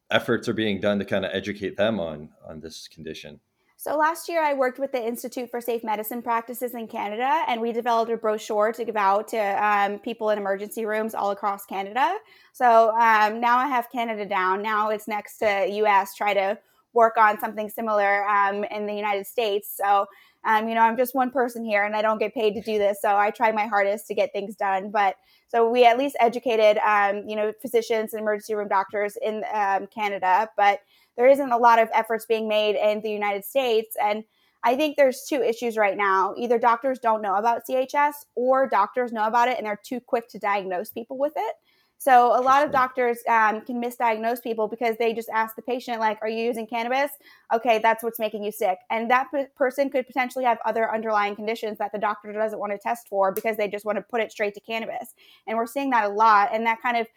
efforts 0.09 0.47
are 0.47 0.53
being 0.53 0.79
done 0.79 0.99
to 0.99 1.05
kind 1.05 1.25
of 1.25 1.31
educate 1.33 1.77
them 1.77 1.99
on 1.99 2.29
on 2.47 2.59
this 2.59 2.87
condition? 2.87 3.39
So 3.77 3.97
last 3.97 4.29
year, 4.29 4.43
I 4.43 4.53
worked 4.53 4.77
with 4.77 4.91
the 4.91 5.03
Institute 5.03 5.49
for 5.49 5.59
Safe 5.59 5.83
Medicine 5.83 6.21
Practices 6.21 6.75
in 6.75 6.87
Canada, 6.87 7.43
and 7.47 7.59
we 7.59 7.71
developed 7.71 8.11
a 8.11 8.17
brochure 8.17 8.71
to 8.73 8.85
give 8.85 8.95
out 8.95 9.27
to 9.29 9.39
um, 9.39 9.97
people 9.97 10.29
in 10.29 10.37
emergency 10.37 10.85
rooms 10.85 11.15
all 11.15 11.31
across 11.31 11.65
Canada. 11.65 12.15
So 12.53 12.91
um, 12.91 13.41
now 13.41 13.57
I 13.57 13.65
have 13.65 13.89
Canada 13.91 14.23
down. 14.23 14.61
Now 14.61 14.91
it's 14.91 15.07
next 15.07 15.39
to 15.39 15.67
US. 15.67 16.13
Try 16.13 16.35
to 16.35 16.59
work 16.93 17.17
on 17.17 17.39
something 17.39 17.69
similar 17.69 18.27
um, 18.27 18.63
in 18.65 18.85
the 18.85 18.93
United 18.93 19.25
States. 19.25 19.73
So, 19.75 20.05
um, 20.43 20.67
you 20.67 20.75
know, 20.75 20.81
I'm 20.81 20.97
just 20.97 21.13
one 21.13 21.29
person 21.31 21.63
here 21.63 21.83
and 21.83 21.95
I 21.95 22.01
don't 22.01 22.17
get 22.17 22.33
paid 22.33 22.53
to 22.55 22.61
do 22.61 22.77
this. 22.77 22.99
So 23.01 23.15
I 23.15 23.31
try 23.31 23.51
my 23.51 23.67
hardest 23.67 24.07
to 24.07 24.15
get 24.15 24.31
things 24.33 24.55
done. 24.55 24.89
But 24.91 25.15
so 25.47 25.69
we 25.69 25.85
at 25.85 25.97
least 25.97 26.15
educated, 26.19 26.77
um, 26.79 27.27
you 27.27 27.35
know, 27.35 27.53
physicians 27.61 28.13
and 28.13 28.21
emergency 28.21 28.55
room 28.55 28.67
doctors 28.67 29.17
in 29.21 29.43
um, 29.53 29.87
Canada, 29.87 30.49
but 30.57 30.79
there 31.17 31.27
isn't 31.27 31.51
a 31.51 31.57
lot 31.57 31.79
of 31.79 31.89
efforts 31.93 32.25
being 32.25 32.47
made 32.47 32.75
in 32.75 33.01
the 33.01 33.11
United 33.11 33.45
States. 33.45 33.95
And 34.01 34.23
I 34.63 34.75
think 34.75 34.95
there's 34.95 35.25
two 35.27 35.41
issues 35.41 35.75
right 35.75 35.97
now. 35.97 36.33
Either 36.37 36.57
doctors 36.59 36.99
don't 36.99 37.21
know 37.21 37.35
about 37.35 37.63
CHS 37.69 38.13
or 38.35 38.67
doctors 38.67 39.11
know 39.11 39.25
about 39.25 39.47
it 39.47 39.57
and 39.57 39.65
they're 39.65 39.79
too 39.83 39.99
quick 39.99 40.27
to 40.29 40.39
diagnose 40.39 40.91
people 40.91 41.17
with 41.17 41.33
it. 41.35 41.55
So 42.01 42.35
a 42.35 42.41
lot 42.41 42.65
of 42.65 42.71
doctors 42.71 43.19
um, 43.29 43.61
can 43.61 43.79
misdiagnose 43.79 44.41
people 44.41 44.67
because 44.67 44.95
they 44.97 45.13
just 45.13 45.29
ask 45.29 45.55
the 45.55 45.61
patient, 45.61 45.99
like, 45.99 46.17
"Are 46.23 46.27
you 46.27 46.43
using 46.43 46.65
cannabis?" 46.65 47.11
Okay, 47.53 47.77
that's 47.77 48.03
what's 48.03 48.17
making 48.17 48.43
you 48.43 48.51
sick, 48.51 48.79
and 48.89 49.07
that 49.11 49.27
p- 49.31 49.45
person 49.55 49.87
could 49.87 50.07
potentially 50.07 50.43
have 50.43 50.57
other 50.65 50.91
underlying 50.91 51.35
conditions 51.35 51.77
that 51.77 51.91
the 51.91 51.99
doctor 51.99 52.33
doesn't 52.33 52.57
want 52.57 52.71
to 52.71 52.79
test 52.79 53.07
for 53.07 53.31
because 53.31 53.55
they 53.55 53.67
just 53.67 53.85
want 53.85 53.99
to 53.99 54.01
put 54.01 54.19
it 54.19 54.31
straight 54.31 54.55
to 54.55 54.59
cannabis. 54.61 55.13
And 55.45 55.59
we're 55.59 55.67
seeing 55.67 55.91
that 55.91 56.05
a 56.05 56.09
lot, 56.09 56.49
and 56.51 56.65
that 56.65 56.81
kind 56.81 56.97
of 56.97 57.07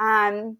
um, 0.00 0.56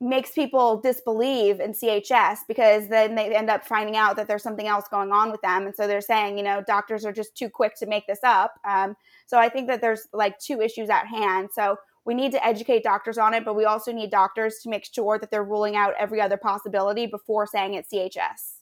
makes 0.00 0.30
people 0.30 0.80
disbelieve 0.80 1.58
in 1.58 1.72
CHS 1.72 2.38
because 2.46 2.86
then 2.86 3.16
they 3.16 3.34
end 3.34 3.50
up 3.50 3.66
finding 3.66 3.96
out 3.96 4.14
that 4.14 4.28
there's 4.28 4.44
something 4.44 4.68
else 4.68 4.86
going 4.88 5.10
on 5.10 5.32
with 5.32 5.40
them. 5.42 5.66
And 5.66 5.74
so 5.74 5.88
they're 5.88 6.00
saying, 6.00 6.38
you 6.38 6.44
know, 6.44 6.62
doctors 6.64 7.04
are 7.04 7.12
just 7.12 7.36
too 7.36 7.50
quick 7.50 7.74
to 7.78 7.86
make 7.86 8.06
this 8.06 8.20
up. 8.22 8.54
Um, 8.64 8.94
so 9.26 9.36
I 9.36 9.48
think 9.48 9.66
that 9.66 9.80
there's 9.80 10.06
like 10.12 10.38
two 10.38 10.60
issues 10.60 10.90
at 10.90 11.08
hand. 11.08 11.48
So 11.52 11.76
we 12.06 12.14
need 12.14 12.30
to 12.32 12.46
educate 12.46 12.84
doctors 12.84 13.18
on 13.18 13.34
it, 13.34 13.44
but 13.44 13.56
we 13.56 13.64
also 13.64 13.92
need 13.92 14.10
doctors 14.10 14.60
to 14.62 14.70
make 14.70 14.86
sure 14.90 15.18
that 15.18 15.30
they're 15.30 15.44
ruling 15.44 15.74
out 15.74 15.92
every 15.98 16.20
other 16.20 16.36
possibility 16.36 17.06
before 17.06 17.46
saying 17.46 17.74
it's 17.74 17.92
CHS. 17.92 18.60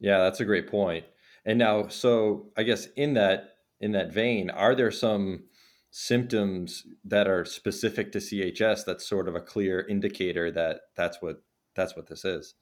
Yeah, 0.00 0.18
that's 0.18 0.40
a 0.40 0.44
great 0.44 0.68
point. 0.68 1.04
And 1.46 1.58
now, 1.58 1.86
so 1.88 2.50
I 2.56 2.64
guess 2.64 2.88
in 2.96 3.14
that 3.14 3.54
in 3.80 3.92
that 3.92 4.12
vein, 4.12 4.50
are 4.50 4.74
there 4.74 4.90
some 4.90 5.44
symptoms 5.90 6.84
that 7.04 7.26
are 7.26 7.44
specific 7.44 8.12
to 8.12 8.18
CHS 8.18 8.84
that's 8.84 9.08
sort 9.08 9.26
of 9.26 9.34
a 9.34 9.40
clear 9.40 9.86
indicator 9.88 10.50
that 10.50 10.80
that's 10.96 11.22
what 11.22 11.42
that's 11.76 11.96
what 11.96 12.08
this 12.08 12.24
is? 12.24 12.54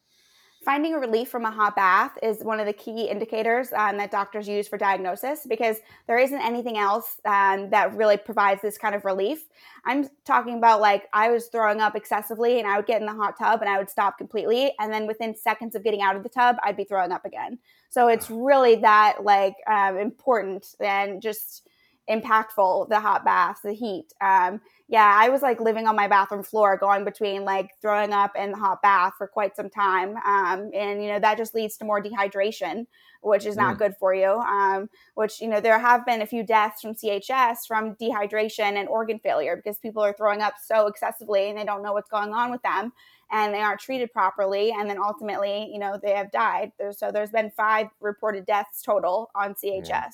Finding 0.65 0.95
a 0.95 0.99
relief 0.99 1.29
from 1.29 1.45
a 1.45 1.51
hot 1.51 1.77
bath 1.77 2.19
is 2.23 2.43
one 2.43 2.61
of 2.61 2.67
the 2.67 2.73
key 2.73 3.09
indicators 3.09 3.73
um, 3.73 3.97
that 3.97 4.11
doctors 4.11 4.49
use 4.49 4.67
for 4.67 4.77
diagnosis 4.77 5.47
because 5.49 5.77
there 6.07 6.19
isn't 6.19 6.41
anything 6.41 6.77
else 6.77 7.21
um, 7.25 7.71
that 7.71 7.95
really 7.95 8.17
provides 8.17 8.61
this 8.61 8.77
kind 8.77 8.95
of 8.95 9.05
relief. 9.05 9.47
I'm 9.85 10.09
talking 10.25 10.59
about 10.59 10.81
like 10.81 11.09
I 11.13 11.31
was 11.31 11.47
throwing 11.47 11.81
up 11.81 11.95
excessively 11.95 12.59
and 12.59 12.67
I 12.67 12.77
would 12.77 12.87
get 12.87 13.01
in 13.01 13.07
the 13.07 13.15
hot 13.15 13.39
tub 13.39 13.61
and 13.61 13.71
I 13.71 13.79
would 13.79 13.89
stop 13.89 14.19
completely. 14.19 14.73
And 14.79 14.93
then 14.93 15.07
within 15.07 15.35
seconds 15.35 15.75
of 15.75 15.85
getting 15.85 16.03
out 16.03 16.17
of 16.17 16.23
the 16.23 16.29
tub, 16.29 16.57
I'd 16.63 16.77
be 16.77 16.85
throwing 16.85 17.13
up 17.13 17.25
again. 17.25 17.59
So 17.89 18.09
it's 18.09 18.29
really 18.29 18.77
that 18.77 19.19
like 19.23 19.55
um, 19.67 19.97
important 19.97 20.75
and 20.81 21.23
just 21.23 21.69
impactful 22.09 22.89
the 22.89 23.01
hot 23.01 23.25
baths 23.25 23.61
the 23.63 23.73
heat. 23.73 24.13
Um, 24.21 24.61
yeah, 24.89 25.15
I 25.15 25.29
was 25.29 25.43
like 25.43 25.61
living 25.61 25.87
on 25.87 25.95
my 25.95 26.09
bathroom 26.09 26.43
floor, 26.43 26.79
going 26.79 27.05
between 27.05 27.45
like 27.45 27.71
throwing 27.83 28.13
up 28.13 28.33
and 28.37 28.55
the 28.55 28.59
hot 28.59 28.81
bath 28.81 29.15
for 29.19 29.27
quite 29.27 29.55
some 29.55 29.69
time. 29.69 30.17
Um, 30.25 30.71
and, 30.75 31.03
you 31.03 31.09
know, 31.11 31.19
that 31.19 31.37
just 31.37 31.55
leads 31.55 31.77
to 31.79 31.85
more 31.85 32.03
dehydration, 32.03 32.87
which 33.21 33.45
is 33.45 33.57
not 33.57 33.77
mm. 33.77 33.79
good 33.79 33.95
for 34.01 34.15
you. 34.15 34.31
Um, 34.31 34.89
which, 35.15 35.41
you 35.43 35.49
know, 35.49 35.61
there 35.61 35.79
have 35.79 36.07
been 36.07 36.23
a 36.23 36.27
few 36.27 36.43
deaths 36.43 36.81
from 36.81 36.95
CHS 36.95 37.67
from 37.67 37.97
dehydration 37.97 38.77
and 38.77 38.89
organ 38.89 39.19
failure 39.19 39.57
because 39.57 39.79
people 39.79 40.03
are 40.03 40.15
throwing 40.15 40.41
up 40.41 40.55
so 40.65 40.87
excessively 40.87 41.51
and 41.51 41.59
they 41.59 41.65
don't 41.65 41.83
know 41.83 41.93
what's 41.93 42.11
going 42.11 42.33
on 42.33 42.51
with 42.51 42.63
them 42.63 42.93
and 43.31 43.53
they 43.53 43.61
aren't 43.61 43.81
treated 43.81 44.11
properly. 44.13 44.73
And 44.73 44.89
then 44.89 44.99
ultimately, 44.99 45.69
you 45.71 45.79
know, 45.79 45.99
they 46.03 46.13
have 46.13 46.31
died. 46.31 46.73
There's, 46.79 46.99
so 46.99 47.11
there's 47.13 47.31
been 47.31 47.51
five 47.57 47.89
reported 48.01 48.47
deaths 48.47 48.83
total 48.83 49.31
on 49.35 49.55
CHS. 49.55 49.89
Yeah. 49.89 50.09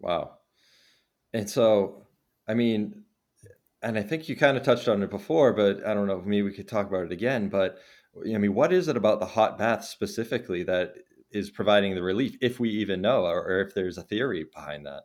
Wow. 0.00 0.32
And 1.32 1.48
so, 1.48 2.06
I 2.48 2.54
mean, 2.54 3.04
and 3.82 3.98
I 3.98 4.02
think 4.02 4.28
you 4.28 4.36
kind 4.36 4.56
of 4.56 4.62
touched 4.62 4.88
on 4.88 5.02
it 5.02 5.10
before, 5.10 5.52
but 5.52 5.86
I 5.86 5.94
don't 5.94 6.06
know, 6.06 6.22
maybe 6.24 6.42
we 6.42 6.52
could 6.52 6.68
talk 6.68 6.88
about 6.88 7.04
it 7.04 7.12
again. 7.12 7.48
But 7.48 7.78
I 8.22 8.38
mean, 8.38 8.54
what 8.54 8.72
is 8.72 8.88
it 8.88 8.96
about 8.96 9.20
the 9.20 9.26
hot 9.26 9.58
bath 9.58 9.84
specifically 9.84 10.64
that 10.64 10.94
is 11.30 11.50
providing 11.50 11.94
the 11.94 12.02
relief, 12.02 12.36
if 12.40 12.58
we 12.58 12.70
even 12.70 13.00
know, 13.00 13.24
or, 13.24 13.40
or 13.40 13.60
if 13.60 13.74
there's 13.74 13.98
a 13.98 14.02
theory 14.02 14.44
behind 14.52 14.86
that? 14.86 15.04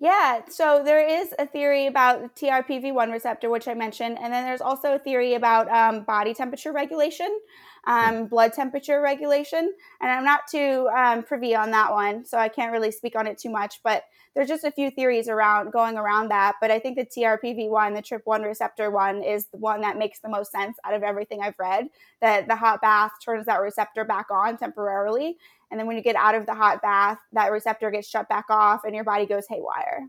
Yeah, 0.00 0.42
so 0.48 0.82
there 0.84 1.06
is 1.06 1.32
a 1.38 1.46
theory 1.46 1.86
about 1.86 2.34
TRPV1 2.34 3.12
receptor, 3.12 3.48
which 3.48 3.68
I 3.68 3.74
mentioned, 3.74 4.18
and 4.20 4.32
then 4.32 4.44
there's 4.44 4.60
also 4.60 4.94
a 4.94 4.98
theory 4.98 5.34
about 5.34 5.68
um, 5.68 6.02
body 6.02 6.34
temperature 6.34 6.72
regulation, 6.72 7.38
um, 7.86 8.26
blood 8.26 8.52
temperature 8.52 9.00
regulation, 9.00 9.72
and 10.00 10.10
I'm 10.10 10.24
not 10.24 10.42
too 10.50 10.88
um, 10.96 11.22
privy 11.22 11.54
on 11.54 11.70
that 11.72 11.92
one, 11.92 12.24
so 12.24 12.38
I 12.38 12.48
can't 12.48 12.72
really 12.72 12.90
speak 12.90 13.16
on 13.16 13.26
it 13.26 13.38
too 13.38 13.50
much. 13.50 13.80
But 13.82 14.04
there's 14.34 14.48
just 14.48 14.64
a 14.64 14.70
few 14.70 14.90
theories 14.90 15.28
around 15.28 15.72
going 15.72 15.96
around 15.96 16.28
that. 16.28 16.54
But 16.60 16.70
I 16.70 16.78
think 16.78 16.96
the 16.96 17.04
TRPV1, 17.04 17.94
the 17.94 18.02
TRP1 18.02 18.44
receptor 18.44 18.90
one, 18.90 19.22
is 19.22 19.46
the 19.46 19.58
one 19.58 19.80
that 19.82 19.96
makes 19.96 20.18
the 20.20 20.28
most 20.28 20.50
sense 20.50 20.76
out 20.84 20.94
of 20.94 21.02
everything 21.02 21.40
I've 21.42 21.58
read. 21.58 21.88
That 22.20 22.48
the 22.48 22.56
hot 22.56 22.80
bath 22.80 23.12
turns 23.24 23.46
that 23.46 23.60
receptor 23.60 24.04
back 24.04 24.30
on 24.30 24.56
temporarily, 24.56 25.36
and 25.70 25.78
then 25.78 25.86
when 25.86 25.96
you 25.96 26.02
get 26.02 26.16
out 26.16 26.34
of 26.34 26.46
the 26.46 26.54
hot 26.54 26.82
bath, 26.82 27.18
that 27.32 27.52
receptor 27.52 27.90
gets 27.90 28.08
shut 28.08 28.28
back 28.28 28.46
off 28.48 28.82
and 28.84 28.94
your 28.94 29.04
body 29.04 29.26
goes 29.26 29.46
haywire. 29.48 30.08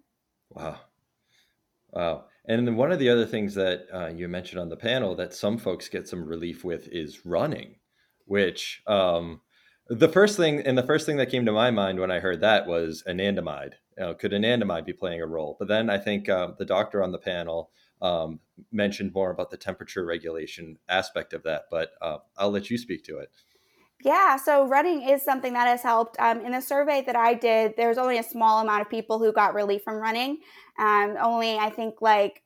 Wow. 0.52 0.80
Wow. 1.92 2.26
And 2.48 2.68
then 2.68 2.76
one 2.76 2.92
of 2.92 3.00
the 3.00 3.10
other 3.10 3.26
things 3.26 3.56
that 3.56 3.88
uh, 3.94 4.08
you 4.08 4.28
mentioned 4.28 4.62
on 4.62 4.70
the 4.70 4.78
panel 4.78 5.16
that 5.16 5.34
some 5.34 5.58
folks 5.58 5.90
get 5.90 6.08
some 6.08 6.26
relief 6.26 6.64
with 6.64 6.88
is 6.90 7.26
running, 7.26 7.76
which 8.26 8.84
um, 8.86 9.42
the 9.88 10.10
first 10.10 10.38
thing 10.38 10.62
and 10.62 10.78
the 10.78 10.84
first 10.84 11.06
thing 11.06 11.18
that 11.18 11.32
came 11.32 11.46
to 11.46 11.52
my 11.52 11.72
mind 11.72 12.00
when 12.00 12.12
I 12.12 12.20
heard 12.20 12.42
that 12.42 12.68
was 12.68 13.04
anandamide. 13.08 13.74
You 13.98 14.04
know, 14.04 14.14
could 14.14 14.32
anandamide 14.32 14.86
be 14.86 14.94
playing 14.94 15.22
a 15.22 15.28
role? 15.28 15.56
But 15.58 15.70
then 15.70 15.90
I 15.90 15.98
think 15.98 16.28
uh, 16.30 16.50
the 16.58 16.66
doctor 16.66 17.02
on 17.02 17.12
the 17.12 17.18
panel 17.18 17.72
um, 18.02 18.40
mentioned 18.72 19.14
more 19.14 19.32
about 19.32 19.52
the 19.52 19.58
temperature 19.58 20.06
regulation 20.06 20.78
aspect 20.90 21.34
of 21.34 21.44
that. 21.44 21.64
But 21.72 21.92
uh, 22.02 22.18
I'll 22.38 22.52
let 22.52 22.70
you 22.70 22.78
speak 22.78 23.04
to 23.06 23.18
it. 23.20 23.32
Yeah, 24.06 24.38
so 24.38 24.68
running 24.68 25.02
is 25.02 25.24
something 25.24 25.54
that 25.54 25.66
has 25.68 25.82
helped. 25.82 26.16
Um, 26.20 26.42
in 26.42 26.52
the 26.52 26.62
survey 26.62 27.02
that 27.08 27.16
I 27.16 27.34
did, 27.34 27.76
there 27.76 27.90
was 27.90 27.98
only 27.98 28.20
a 28.20 28.24
small 28.24 28.62
amount 28.62 28.82
of 28.84 28.90
people 28.90 29.18
who 29.18 29.34
got 29.34 29.56
relief 29.56 29.82
from 29.84 29.96
running. 29.96 30.38
Um, 30.78 31.18
only, 31.20 31.58
I 31.58 31.72
think, 31.72 32.02
like 32.02 32.44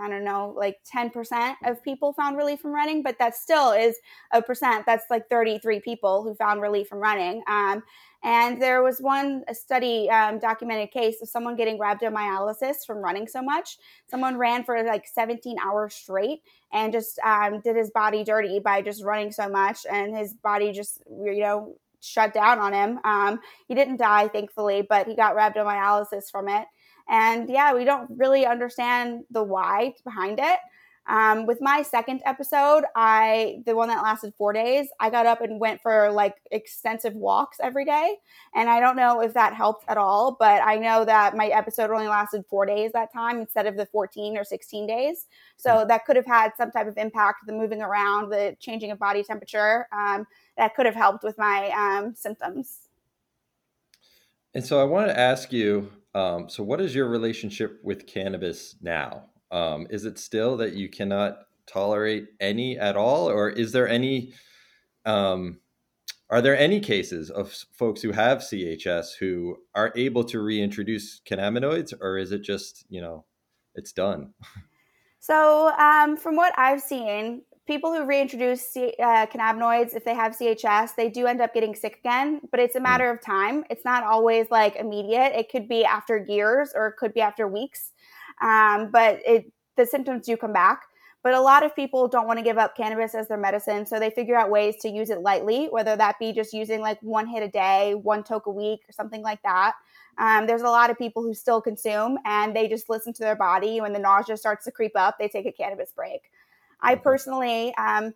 I 0.00 0.08
don't 0.08 0.24
know, 0.24 0.54
like 0.56 0.78
10% 0.92 1.54
of 1.64 1.82
people 1.82 2.12
found 2.12 2.36
relief 2.36 2.60
from 2.60 2.72
running, 2.72 3.02
but 3.02 3.18
that 3.18 3.36
still 3.36 3.72
is 3.72 3.96
a 4.32 4.42
percent. 4.42 4.86
That's 4.86 5.04
like 5.10 5.28
33 5.28 5.80
people 5.80 6.22
who 6.22 6.34
found 6.34 6.60
relief 6.60 6.88
from 6.88 6.98
running. 6.98 7.42
Um, 7.48 7.82
and 8.24 8.60
there 8.60 8.82
was 8.82 9.00
one 9.00 9.44
study 9.52 10.08
um, 10.08 10.38
documented 10.38 10.90
case 10.90 11.20
of 11.20 11.28
someone 11.28 11.56
getting 11.56 11.78
rhabdomyolysis 11.78 12.86
from 12.86 12.98
running 12.98 13.28
so 13.28 13.42
much. 13.42 13.76
Someone 14.10 14.38
ran 14.38 14.64
for 14.64 14.82
like 14.82 15.06
17 15.06 15.56
hours 15.62 15.94
straight 15.94 16.40
and 16.72 16.92
just 16.92 17.18
um, 17.18 17.60
did 17.60 17.76
his 17.76 17.90
body 17.90 18.24
dirty 18.24 18.60
by 18.60 18.80
just 18.80 19.04
running 19.04 19.30
so 19.30 19.48
much, 19.48 19.86
and 19.90 20.16
his 20.16 20.32
body 20.32 20.72
just 20.72 21.02
you 21.08 21.40
know 21.40 21.76
shut 22.00 22.32
down 22.32 22.58
on 22.58 22.72
him. 22.72 22.98
Um, 23.04 23.40
he 23.68 23.74
didn't 23.74 23.96
die, 23.98 24.28
thankfully, 24.28 24.86
but 24.88 25.06
he 25.06 25.14
got 25.14 25.36
rhabdomyolysis 25.36 26.30
from 26.30 26.48
it. 26.48 26.66
And 27.08 27.48
yeah, 27.48 27.74
we 27.74 27.84
don't 27.84 28.10
really 28.16 28.46
understand 28.46 29.24
the 29.30 29.42
why 29.42 29.94
behind 30.04 30.38
it. 30.38 30.58
Um, 31.06 31.44
with 31.44 31.60
my 31.60 31.82
second 31.82 32.22
episode, 32.24 32.84
I 32.96 33.62
the 33.66 33.76
one 33.76 33.88
that 33.88 34.02
lasted 34.02 34.32
four 34.38 34.54
days, 34.54 34.88
I 35.00 35.10
got 35.10 35.26
up 35.26 35.42
and 35.42 35.60
went 35.60 35.82
for 35.82 36.10
like 36.10 36.36
extensive 36.50 37.12
walks 37.12 37.58
every 37.62 37.84
day, 37.84 38.16
and 38.54 38.70
I 38.70 38.80
don't 38.80 38.96
know 38.96 39.20
if 39.20 39.34
that 39.34 39.52
helped 39.52 39.84
at 39.86 39.98
all, 39.98 40.34
but 40.40 40.62
I 40.62 40.76
know 40.76 41.04
that 41.04 41.36
my 41.36 41.48
episode 41.48 41.90
only 41.90 42.08
lasted 42.08 42.46
four 42.48 42.64
days 42.64 42.92
that 42.92 43.12
time 43.12 43.38
instead 43.38 43.66
of 43.66 43.76
the 43.76 43.84
fourteen 43.84 44.38
or 44.38 44.44
sixteen 44.44 44.86
days, 44.86 45.26
so 45.58 45.80
hmm. 45.82 45.88
that 45.88 46.06
could 46.06 46.16
have 46.16 46.24
had 46.24 46.52
some 46.56 46.70
type 46.70 46.86
of 46.86 46.96
impact. 46.96 47.44
The 47.46 47.52
moving 47.52 47.82
around, 47.82 48.30
the 48.30 48.56
changing 48.58 48.90
of 48.90 48.98
body 48.98 49.22
temperature, 49.22 49.86
um, 49.92 50.26
that 50.56 50.74
could 50.74 50.86
have 50.86 50.94
helped 50.94 51.22
with 51.22 51.36
my 51.36 51.68
um, 51.72 52.14
symptoms. 52.14 52.78
And 54.54 54.64
so 54.64 54.80
I 54.80 54.84
want 54.84 55.08
to 55.08 55.18
ask 55.18 55.52
you, 55.52 55.92
um, 56.14 56.48
so 56.48 56.62
what 56.62 56.80
is 56.80 56.94
your 56.94 57.08
relationship 57.08 57.80
with 57.82 58.06
cannabis 58.06 58.76
now? 58.80 59.24
Um, 59.50 59.86
is 59.90 60.04
it 60.04 60.18
still 60.18 60.56
that 60.58 60.74
you 60.74 60.88
cannot 60.88 61.38
tolerate 61.66 62.28
any 62.40 62.78
at 62.78 62.96
all, 62.96 63.28
or 63.28 63.50
is 63.50 63.72
there 63.72 63.88
any? 63.88 64.32
Um, 65.04 65.60
are 66.30 66.40
there 66.40 66.58
any 66.58 66.80
cases 66.80 67.30
of 67.30 67.52
folks 67.72 68.00
who 68.00 68.12
have 68.12 68.38
CHS 68.38 69.16
who 69.18 69.58
are 69.74 69.92
able 69.94 70.24
to 70.24 70.40
reintroduce 70.40 71.20
cannabinoids, 71.28 71.92
or 72.00 72.16
is 72.18 72.32
it 72.32 72.42
just 72.42 72.84
you 72.88 73.00
know, 73.00 73.24
it's 73.74 73.92
done? 73.92 74.34
So, 75.20 75.72
um, 75.78 76.18
from 76.18 76.36
what 76.36 76.52
I've 76.58 76.82
seen, 76.82 77.44
people 77.66 77.92
who 77.92 78.04
reintroduce 78.04 78.62
C- 78.62 78.94
uh, 78.98 79.26
cannabinoids, 79.26 79.94
if 79.94 80.04
they 80.04 80.14
have 80.14 80.36
CHS, 80.36 80.94
they 80.96 81.08
do 81.08 81.26
end 81.26 81.40
up 81.40 81.54
getting 81.54 81.74
sick 81.74 81.98
again, 82.00 82.40
but 82.50 82.60
it's 82.60 82.74
a 82.74 82.78
hmm. 82.78 82.84
matter 82.84 83.10
of 83.10 83.20
time. 83.20 83.64
It's 83.70 83.84
not 83.84 84.04
always 84.04 84.46
like 84.50 84.76
immediate. 84.76 85.32
It 85.34 85.50
could 85.50 85.68
be 85.68 85.84
after 85.84 86.18
years 86.28 86.72
or 86.74 86.88
it 86.88 86.96
could 86.96 87.14
be 87.14 87.20
after 87.20 87.48
weeks 87.48 87.92
um, 88.42 88.90
but 88.90 89.20
it 89.26 89.52
the 89.76 89.86
symptoms 89.86 90.26
do 90.26 90.36
come 90.36 90.52
back. 90.52 90.82
But 91.22 91.32
a 91.32 91.40
lot 91.40 91.64
of 91.64 91.74
people 91.74 92.06
don't 92.06 92.26
want 92.26 92.38
to 92.38 92.44
give 92.44 92.58
up 92.58 92.76
cannabis 92.76 93.14
as 93.14 93.28
their 93.28 93.38
medicine, 93.38 93.86
so 93.86 93.98
they 93.98 94.10
figure 94.10 94.36
out 94.36 94.50
ways 94.50 94.76
to 94.82 94.90
use 94.90 95.08
it 95.08 95.22
lightly, 95.22 95.68
whether 95.70 95.96
that 95.96 96.18
be 96.18 96.32
just 96.32 96.52
using 96.52 96.80
like 96.80 97.02
one 97.02 97.26
hit 97.26 97.42
a 97.42 97.48
day, 97.48 97.94
one 97.94 98.22
toke 98.22 98.44
a 98.44 98.50
week, 98.50 98.80
or 98.86 98.92
something 98.92 99.22
like 99.22 99.42
that. 99.42 99.72
Um, 100.18 100.46
there's 100.46 100.62
a 100.62 100.66
lot 100.68 100.90
of 100.90 100.98
people 100.98 101.22
who 101.22 101.32
still 101.32 101.62
consume 101.62 102.18
and 102.24 102.54
they 102.54 102.68
just 102.68 102.90
listen 102.90 103.12
to 103.14 103.22
their 103.22 103.34
body. 103.34 103.80
When 103.80 103.94
the 103.94 103.98
nausea 103.98 104.36
starts 104.36 104.64
to 104.66 104.70
creep 104.70 104.92
up, 104.94 105.16
they 105.18 105.26
take 105.26 105.46
a 105.46 105.50
cannabis 105.50 105.92
break. 105.96 106.30
I 106.80 106.94
personally, 106.94 107.74
um, 107.76 108.14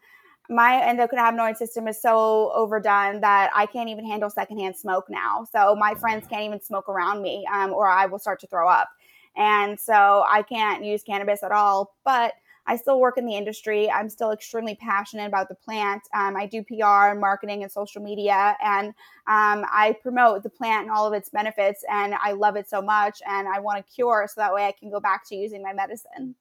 my 0.50 0.82
endocannabinoid 0.82 1.56
system 1.56 1.88
is 1.88 2.00
so 2.00 2.50
overdone 2.54 3.20
that 3.20 3.50
I 3.54 3.66
can't 3.66 3.88
even 3.90 4.06
handle 4.06 4.30
secondhand 4.30 4.76
smoke 4.76 5.06
now. 5.10 5.46
So 5.52 5.74
my 5.74 5.94
friends 5.94 6.26
can't 6.28 6.44
even 6.44 6.60
smoke 6.62 6.88
around 6.88 7.20
me, 7.20 7.46
um, 7.52 7.72
or 7.72 7.88
I 7.88 8.06
will 8.06 8.18
start 8.18 8.40
to 8.40 8.46
throw 8.46 8.68
up. 8.68 8.88
And 9.36 9.78
so 9.78 10.24
I 10.28 10.42
can't 10.42 10.84
use 10.84 11.02
cannabis 11.02 11.42
at 11.42 11.52
all, 11.52 11.94
but 12.04 12.32
I 12.68 12.76
still 12.76 13.00
work 13.00 13.16
in 13.16 13.24
the 13.24 13.34
industry. 13.34 13.90
I'm 13.90 14.10
still 14.10 14.30
extremely 14.30 14.74
passionate 14.74 15.26
about 15.26 15.48
the 15.48 15.54
plant. 15.54 16.02
Um, 16.14 16.36
I 16.36 16.46
do 16.46 16.62
PR 16.62 17.10
and 17.10 17.20
marketing 17.20 17.62
and 17.62 17.72
social 17.72 18.02
media, 18.02 18.56
and 18.62 18.88
um, 19.26 19.64
I 19.72 19.96
promote 20.02 20.42
the 20.42 20.50
plant 20.50 20.82
and 20.82 20.90
all 20.90 21.06
of 21.06 21.14
its 21.14 21.30
benefits. 21.30 21.82
And 21.90 22.14
I 22.14 22.32
love 22.32 22.56
it 22.56 22.68
so 22.68 22.82
much, 22.82 23.22
and 23.26 23.48
I 23.48 23.58
want 23.58 23.84
to 23.84 23.92
cure 23.92 24.26
so 24.28 24.40
that 24.40 24.52
way 24.52 24.66
I 24.66 24.72
can 24.72 24.90
go 24.90 25.00
back 25.00 25.26
to 25.28 25.34
using 25.34 25.62
my 25.62 25.72
medicine. 25.72 26.34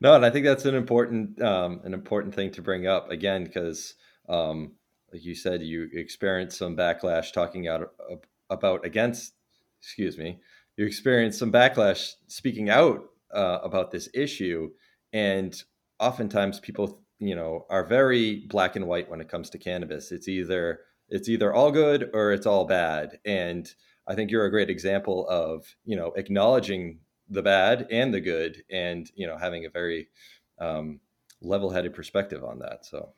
No, 0.00 0.14
and 0.14 0.24
I 0.26 0.30
think 0.30 0.44
that's 0.44 0.64
an 0.64 0.74
important 0.74 1.40
um, 1.40 1.80
an 1.84 1.94
important 1.94 2.34
thing 2.34 2.50
to 2.52 2.62
bring 2.62 2.86
up 2.86 3.10
again 3.10 3.44
because, 3.44 3.94
um, 4.28 4.72
like 5.12 5.24
you 5.24 5.34
said, 5.34 5.62
you 5.62 5.88
experienced 5.92 6.58
some 6.58 6.76
backlash 6.76 7.32
talking 7.32 7.68
out 7.68 7.92
about 8.50 8.84
against, 8.84 9.34
excuse 9.80 10.18
me, 10.18 10.40
you 10.76 10.86
experienced 10.86 11.38
some 11.38 11.52
backlash 11.52 12.14
speaking 12.26 12.68
out 12.68 13.10
uh, 13.32 13.58
about 13.62 13.90
this 13.90 14.08
issue, 14.14 14.70
and 15.12 15.62
oftentimes 16.00 16.58
people, 16.58 17.00
you 17.18 17.36
know, 17.36 17.66
are 17.70 17.84
very 17.84 18.46
black 18.48 18.74
and 18.76 18.86
white 18.86 19.08
when 19.08 19.20
it 19.20 19.28
comes 19.28 19.50
to 19.50 19.58
cannabis. 19.58 20.10
It's 20.10 20.28
either 20.28 20.80
it's 21.08 21.28
either 21.28 21.52
all 21.54 21.70
good 21.70 22.10
or 22.12 22.32
it's 22.32 22.46
all 22.46 22.64
bad, 22.64 23.18
and 23.24 23.72
I 24.08 24.14
think 24.14 24.30
you're 24.30 24.46
a 24.46 24.50
great 24.50 24.70
example 24.70 25.28
of 25.28 25.76
you 25.84 25.96
know 25.96 26.12
acknowledging 26.16 26.98
the 27.32 27.42
bad 27.42 27.86
and 27.90 28.12
the 28.12 28.20
good, 28.20 28.62
and 28.70 29.10
you 29.14 29.26
know 29.26 29.36
having 29.36 29.66
a 29.66 29.70
very 29.70 30.08
um, 30.58 31.00
level-headed 31.40 31.94
perspective 31.94 32.44
on 32.44 32.58
that. 32.60 32.84
So 32.84 33.12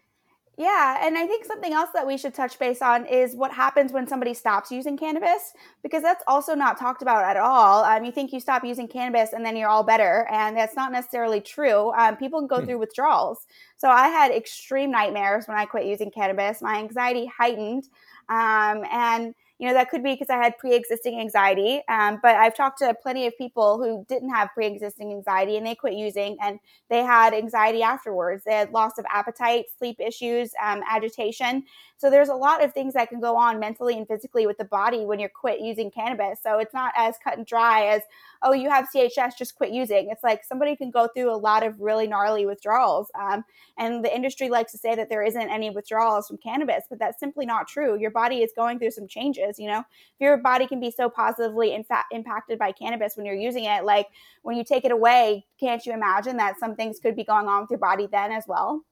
yeah, 0.57 1.05
and 1.05 1.19
I 1.19 1.27
think 1.27 1.45
something 1.45 1.73
else 1.73 1.91
that 1.95 2.07
we 2.07 2.17
should 2.17 2.33
touch 2.33 2.61
base 2.61 2.81
on 2.81 3.07
is 3.07 3.35
what 3.35 3.51
happens 3.51 3.93
when 3.93 4.07
somebody 4.07 4.35
stops 4.35 4.71
using 4.71 4.97
cannabis, 4.97 5.53
because 5.83 6.01
that's 6.01 6.23
also 6.29 6.55
not 6.55 6.79
talked 6.79 7.03
about 7.03 7.25
at 7.25 7.37
all. 7.37 7.83
Um, 7.83 8.05
you 8.05 8.13
think 8.13 8.33
you 8.33 8.39
stop 8.39 8.63
using 8.63 8.87
cannabis 8.87 9.33
and 9.33 9.45
then 9.45 9.57
you're 9.57 9.69
all 9.69 9.83
better, 9.83 10.29
and 10.31 10.57
that's 10.57 10.77
not 10.77 10.93
necessarily 10.93 11.41
true. 11.41 11.93
Um, 11.95 12.17
people 12.17 12.39
can 12.39 12.47
go 12.47 12.61
hmm. 12.61 12.67
through 12.67 12.79
withdrawals. 12.79 13.47
So 13.79 13.89
I 13.89 14.09
had 14.09 14.31
extreme 14.31 14.93
nightmares 14.93 15.49
when 15.49 15.57
I 15.57 15.65
quit 15.65 15.87
using 15.87 16.13
cannabis. 16.13 16.63
My 16.63 16.79
anxiety 16.79 17.27
heightened, 17.27 17.89
um, 18.29 18.85
and 18.93 19.35
you 19.59 19.69
know, 19.69 19.75
that 19.75 19.89
could 19.89 20.03
be 20.03 20.13
because 20.13 20.31
I 20.31 20.37
had 20.37 20.59
pre 20.59 20.75
existing 20.75 21.21
anxiety. 21.21 21.81
Um, 21.89 22.19
but 22.23 22.35
I've 22.35 22.57
talked 22.57 22.79
to 22.79 22.93
plenty 23.01 23.27
of 23.27 23.37
people 23.39 23.79
who 23.79 24.05
didn't 24.09 24.31
have 24.31 24.49
pre 24.53 24.67
existing 24.67 25.13
anxiety 25.13 25.57
and 25.57 25.67
they 25.67 25.75
quit 25.75 25.95
using 25.95 26.37
and 26.43 26.59
they 26.91 27.03
had 27.03 27.33
anxiety 27.33 27.83
afterwards. 27.83 28.43
They 28.45 28.55
had 28.55 28.73
loss 28.73 28.99
of 28.99 29.05
appetite, 29.09 29.67
sleep 29.79 30.01
issues, 30.01 30.51
um, 30.63 30.83
agitation. 30.91 31.65
So 31.97 32.11
there's 32.11 32.29
a 32.29 32.35
lot 32.35 32.63
of 32.63 32.75
things 32.75 32.95
that 32.95 33.09
can 33.09 33.21
go 33.21 33.37
on 33.37 33.61
mentally 33.61 33.97
and 33.97 34.07
physically 34.07 34.47
with 34.47 34.59
the 34.59 34.65
body 34.65 35.07
when 35.07 35.21
you're 35.21 35.29
quit 35.29 35.61
using 35.61 35.91
cannabis. 35.91 36.41
So 36.43 36.59
it's 36.59 36.75
not 36.75 36.93
as 36.97 37.15
cut 37.23 37.39
and 37.39 37.47
dry 37.47 37.87
as, 37.87 38.03
oh, 38.43 38.53
you 38.53 38.69
have 38.69 38.89
CHS, 38.95 39.39
just 39.39 39.55
quit 39.55 39.71
using. 39.71 40.09
It's 40.11 40.25
like 40.25 40.45
somebody 40.45 40.77
can 40.77 40.91
go 40.91 41.09
through 41.15 41.33
a 41.33 41.39
lot 41.39 41.65
of 41.65 41.81
really 41.81 42.07
gnarly 42.07 42.45
withdrawals. 42.45 43.09
Um, 43.19 43.45
and 43.79 44.05
the 44.05 44.15
industry 44.15 44.51
likes 44.51 44.73
to 44.73 44.79
say 44.79 44.95
that 44.95 45.09
there 45.09 45.23
isn't 45.23 45.51
any 45.51 45.71
withdrawals 45.71 46.27
from 46.29 46.39
cannabis, 46.39 46.85
but 46.91 46.99
that's 46.99 47.21
simply 47.21 47.47
not 47.47 47.69
true. 47.69 47.99
Your 47.99 48.11
body 48.11 48.43
is 48.43 48.51
going 48.55 48.79
through 48.79 48.91
some 48.91 49.09
changes. 49.09 49.44
You 49.59 49.69
know, 49.69 49.79
if 49.81 50.21
your 50.21 50.37
body 50.39 50.67
can 50.67 50.81
be 50.81 50.91
so 50.91 51.09
positively 51.09 51.75
in 51.75 51.85
fact 51.85 52.13
impacted 52.13 52.59
by 52.59 52.73
cannabis 52.73 53.17
when 53.17 53.27
you're 53.27 53.35
using 53.35 53.65
it, 53.65 53.85
like 53.85 54.09
when 54.43 54.57
you 54.57 54.65
take 54.65 54.85
it 54.85 54.93
away, 54.93 55.47
can't 55.61 55.85
you 55.85 55.93
imagine 55.93 56.37
that 56.39 56.59
some 56.59 56.75
things 56.75 56.99
could 57.01 57.17
be 57.17 57.25
going 57.25 57.47
on 57.47 57.63
with 57.63 57.71
your 57.71 57.79
body 57.79 58.09
then 58.11 58.33
as 58.33 58.45
well? 58.47 58.83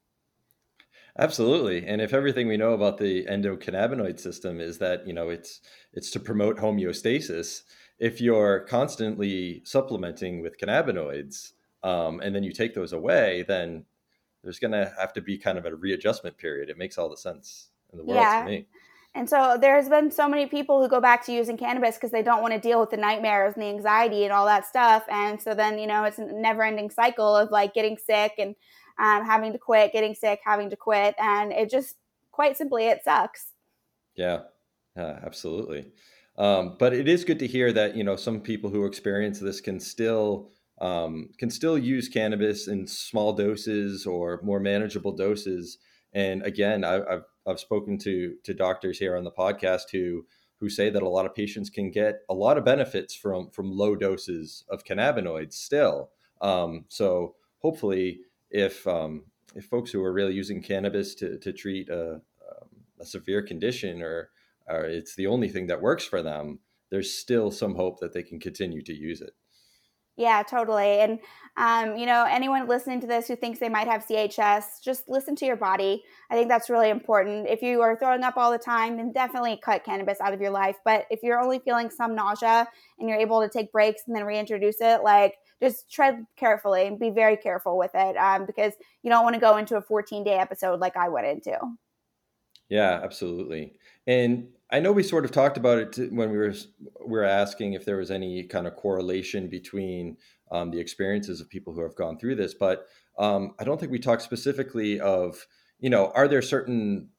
Absolutely. 1.18 1.86
And 1.86 2.00
if 2.00 2.14
everything 2.14 2.48
we 2.48 2.56
know 2.56 2.72
about 2.72 2.96
the 2.96 3.26
endocannabinoid 3.26 4.18
system 4.18 4.60
is 4.60 4.78
that, 4.78 5.06
you 5.06 5.12
know, 5.12 5.28
it's 5.28 5.60
it's 5.92 6.10
to 6.12 6.20
promote 6.20 6.56
homeostasis, 6.56 7.62
if 7.98 8.20
you're 8.20 8.60
constantly 8.60 9.62
supplementing 9.64 10.42
with 10.42 10.58
cannabinoids 10.58 11.52
um, 11.82 12.20
and 12.20 12.34
then 12.34 12.42
you 12.42 12.52
take 12.52 12.74
those 12.74 12.92
away, 12.92 13.44
then 13.46 13.84
there's 14.42 14.58
going 14.58 14.72
to 14.72 14.92
have 14.98 15.12
to 15.12 15.20
be 15.20 15.36
kind 15.36 15.58
of 15.58 15.66
a 15.66 15.74
readjustment 15.74 16.36
period. 16.38 16.70
It 16.70 16.78
makes 16.78 16.98
all 16.98 17.08
the 17.08 17.16
sense 17.16 17.68
in 17.92 17.98
the 17.98 18.04
world 18.04 18.20
yeah. 18.20 18.42
to 18.42 18.50
me. 18.50 18.66
And 19.14 19.28
so 19.28 19.58
there's 19.60 19.88
been 19.88 20.10
so 20.10 20.26
many 20.26 20.46
people 20.46 20.80
who 20.80 20.88
go 20.88 21.00
back 21.00 21.24
to 21.26 21.32
using 21.32 21.58
cannabis 21.58 21.96
because 21.96 22.10
they 22.10 22.22
don't 22.22 22.40
want 22.40 22.54
to 22.54 22.60
deal 22.60 22.80
with 22.80 22.90
the 22.90 22.96
nightmares 22.96 23.54
and 23.54 23.62
the 23.62 23.68
anxiety 23.68 24.24
and 24.24 24.32
all 24.32 24.46
that 24.46 24.64
stuff. 24.64 25.04
And 25.10 25.40
so 25.40 25.54
then, 25.54 25.78
you 25.78 25.86
know, 25.86 26.04
it's 26.04 26.18
a 26.18 26.24
never 26.24 26.62
ending 26.62 26.90
cycle 26.90 27.36
of 27.36 27.50
like 27.50 27.74
getting 27.74 27.98
sick 27.98 28.32
and 28.38 28.54
um, 28.98 29.24
having 29.24 29.52
to 29.52 29.58
quit, 29.58 29.92
getting 29.92 30.14
sick, 30.14 30.40
having 30.44 30.70
to 30.70 30.76
quit. 30.76 31.14
And 31.18 31.52
it 31.52 31.70
just 31.70 31.96
quite 32.30 32.56
simply, 32.56 32.86
it 32.86 33.04
sucks. 33.04 33.48
Yeah, 34.16 34.40
yeah 34.96 35.18
absolutely. 35.22 35.92
Um, 36.38 36.76
but 36.78 36.94
it 36.94 37.06
is 37.06 37.24
good 37.24 37.38
to 37.40 37.46
hear 37.46 37.70
that, 37.72 37.94
you 37.94 38.04
know, 38.04 38.16
some 38.16 38.40
people 38.40 38.70
who 38.70 38.86
experience 38.86 39.38
this 39.38 39.60
can 39.60 39.78
still 39.78 40.48
um, 40.80 41.28
can 41.38 41.50
still 41.50 41.78
use 41.78 42.08
cannabis 42.08 42.66
in 42.66 42.86
small 42.86 43.34
doses 43.34 44.06
or 44.06 44.40
more 44.42 44.58
manageable 44.58 45.12
doses. 45.12 45.78
And 46.12 46.42
again, 46.42 46.84
I, 46.84 46.94
have 46.94 47.24
I've 47.46 47.60
spoken 47.60 47.98
to 47.98 48.36
to 48.44 48.54
doctors 48.54 48.98
here 48.98 49.16
on 49.16 49.24
the 49.24 49.30
podcast 49.30 49.90
who 49.92 50.26
who 50.60 50.68
say 50.68 50.90
that 50.90 51.02
a 51.02 51.08
lot 51.08 51.26
of 51.26 51.34
patients 51.34 51.70
can 51.70 51.90
get 51.90 52.20
a 52.28 52.34
lot 52.34 52.58
of 52.58 52.64
benefits 52.64 53.14
from 53.14 53.50
from 53.50 53.76
low 53.76 53.96
doses 53.96 54.64
of 54.68 54.84
cannabinoids 54.84 55.54
still. 55.54 56.10
Um, 56.40 56.84
so 56.88 57.34
hopefully, 57.58 58.20
if 58.50 58.86
um, 58.86 59.24
if 59.54 59.64
folks 59.66 59.90
who 59.90 60.02
are 60.04 60.12
really 60.12 60.34
using 60.34 60.62
cannabis 60.62 61.14
to 61.16 61.38
to 61.38 61.52
treat 61.52 61.88
a, 61.88 62.20
a 63.00 63.04
severe 63.04 63.42
condition 63.42 64.02
or 64.02 64.30
or 64.68 64.84
it's 64.84 65.16
the 65.16 65.26
only 65.26 65.48
thing 65.48 65.66
that 65.66 65.82
works 65.82 66.04
for 66.04 66.22
them, 66.22 66.60
there's 66.90 67.12
still 67.12 67.50
some 67.50 67.74
hope 67.74 68.00
that 68.00 68.12
they 68.12 68.22
can 68.22 68.38
continue 68.38 68.82
to 68.82 68.94
use 68.94 69.20
it. 69.20 69.32
Yeah, 70.16 70.42
totally. 70.42 71.00
And 71.00 71.18
um, 71.56 71.96
you 71.96 72.06
know, 72.06 72.26
anyone 72.28 72.66
listening 72.66 73.00
to 73.02 73.06
this 73.06 73.28
who 73.28 73.36
thinks 73.36 73.58
they 73.58 73.68
might 73.68 73.86
have 73.86 74.06
CHS, 74.06 74.82
just 74.82 75.08
listen 75.08 75.36
to 75.36 75.46
your 75.46 75.56
body. 75.56 76.02
I 76.30 76.34
think 76.34 76.48
that's 76.48 76.70
really 76.70 76.88
important. 76.88 77.46
If 77.46 77.60
you 77.60 77.82
are 77.82 77.96
throwing 77.96 78.22
up 78.22 78.36
all 78.36 78.50
the 78.50 78.58
time, 78.58 78.96
then 78.96 79.12
definitely 79.12 79.58
cut 79.62 79.84
cannabis 79.84 80.20
out 80.20 80.32
of 80.32 80.40
your 80.40 80.50
life. 80.50 80.76
But 80.84 81.06
if 81.10 81.22
you're 81.22 81.40
only 81.40 81.58
feeling 81.58 81.90
some 81.90 82.14
nausea 82.14 82.68
and 82.98 83.08
you're 83.08 83.18
able 83.18 83.42
to 83.42 83.50
take 83.50 83.70
breaks 83.70 84.02
and 84.06 84.16
then 84.16 84.24
reintroduce 84.24 84.80
it, 84.80 85.02
like 85.02 85.36
just 85.62 85.90
tread 85.90 86.26
carefully 86.36 86.86
and 86.86 86.98
be 86.98 87.10
very 87.10 87.36
careful 87.36 87.76
with 87.76 87.92
it 87.94 88.16
um, 88.16 88.46
because 88.46 88.72
you 89.02 89.10
don't 89.10 89.24
want 89.24 89.34
to 89.34 89.40
go 89.40 89.58
into 89.58 89.76
a 89.76 89.82
14 89.82 90.24
day 90.24 90.38
episode 90.38 90.80
like 90.80 90.96
I 90.96 91.08
went 91.08 91.26
into. 91.26 91.58
Yeah, 92.70 93.00
absolutely. 93.02 93.74
And 94.06 94.48
I 94.72 94.80
know 94.80 94.90
we 94.90 95.02
sort 95.02 95.26
of 95.26 95.30
talked 95.30 95.58
about 95.58 95.78
it 95.78 96.12
when 96.12 96.30
we 96.30 96.38
were 96.38 96.54
we 97.04 97.12
were 97.12 97.24
asking 97.24 97.74
if 97.74 97.84
there 97.84 97.98
was 97.98 98.10
any 98.10 98.44
kind 98.44 98.66
of 98.66 98.74
correlation 98.74 99.48
between 99.48 100.16
um, 100.50 100.70
the 100.70 100.80
experiences 100.80 101.40
of 101.40 101.50
people 101.50 101.74
who 101.74 101.82
have 101.82 101.94
gone 101.94 102.18
through 102.18 102.36
this, 102.36 102.54
but 102.54 102.86
um, 103.18 103.54
I 103.60 103.64
don't 103.64 103.78
think 103.78 103.92
we 103.92 103.98
talked 103.98 104.22
specifically 104.22 104.98
of 104.98 105.46
you 105.78 105.90
know 105.90 106.10
are 106.14 106.26
there 106.26 106.40
certain 106.40 107.10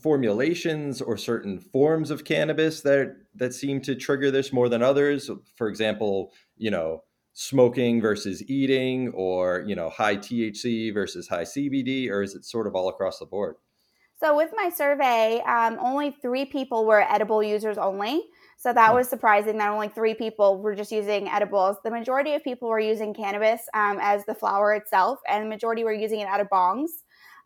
formulations 0.00 1.00
or 1.02 1.16
certain 1.16 1.58
forms 1.58 2.12
of 2.12 2.24
cannabis 2.24 2.82
that 2.82 3.16
that 3.34 3.54
seem 3.54 3.80
to 3.82 3.96
trigger 3.96 4.30
this 4.30 4.52
more 4.52 4.68
than 4.68 4.82
others. 4.82 5.28
For 5.56 5.68
example, 5.68 6.32
you 6.56 6.70
know 6.70 7.02
smoking 7.32 8.00
versus 8.00 8.42
eating, 8.48 9.08
or 9.14 9.64
you 9.66 9.74
know 9.74 9.90
high 9.90 10.16
THC 10.16 10.94
versus 10.94 11.26
high 11.26 11.42
CBD, 11.42 12.08
or 12.08 12.22
is 12.22 12.36
it 12.36 12.44
sort 12.44 12.68
of 12.68 12.76
all 12.76 12.88
across 12.88 13.18
the 13.18 13.26
board? 13.26 13.56
So 14.20 14.36
with 14.36 14.50
my 14.56 14.68
survey, 14.68 15.40
um, 15.46 15.78
only 15.80 16.10
three 16.10 16.44
people 16.44 16.84
were 16.84 17.02
edible 17.02 17.42
users 17.42 17.78
only. 17.78 18.22
So 18.56 18.72
that 18.72 18.92
was 18.92 19.08
surprising 19.08 19.58
that 19.58 19.70
only 19.70 19.88
three 19.88 20.14
people 20.14 20.60
were 20.60 20.74
just 20.74 20.90
using 20.90 21.28
edibles. 21.28 21.76
The 21.84 21.92
majority 21.92 22.34
of 22.34 22.42
people 22.42 22.68
were 22.68 22.80
using 22.80 23.14
cannabis 23.14 23.60
um, 23.74 23.98
as 24.00 24.24
the 24.24 24.34
flower 24.34 24.74
itself, 24.74 25.20
and 25.28 25.44
the 25.44 25.48
majority 25.48 25.84
were 25.84 25.92
using 25.92 26.18
it 26.18 26.26
out 26.26 26.40
of 26.40 26.48
bongs. 26.48 26.88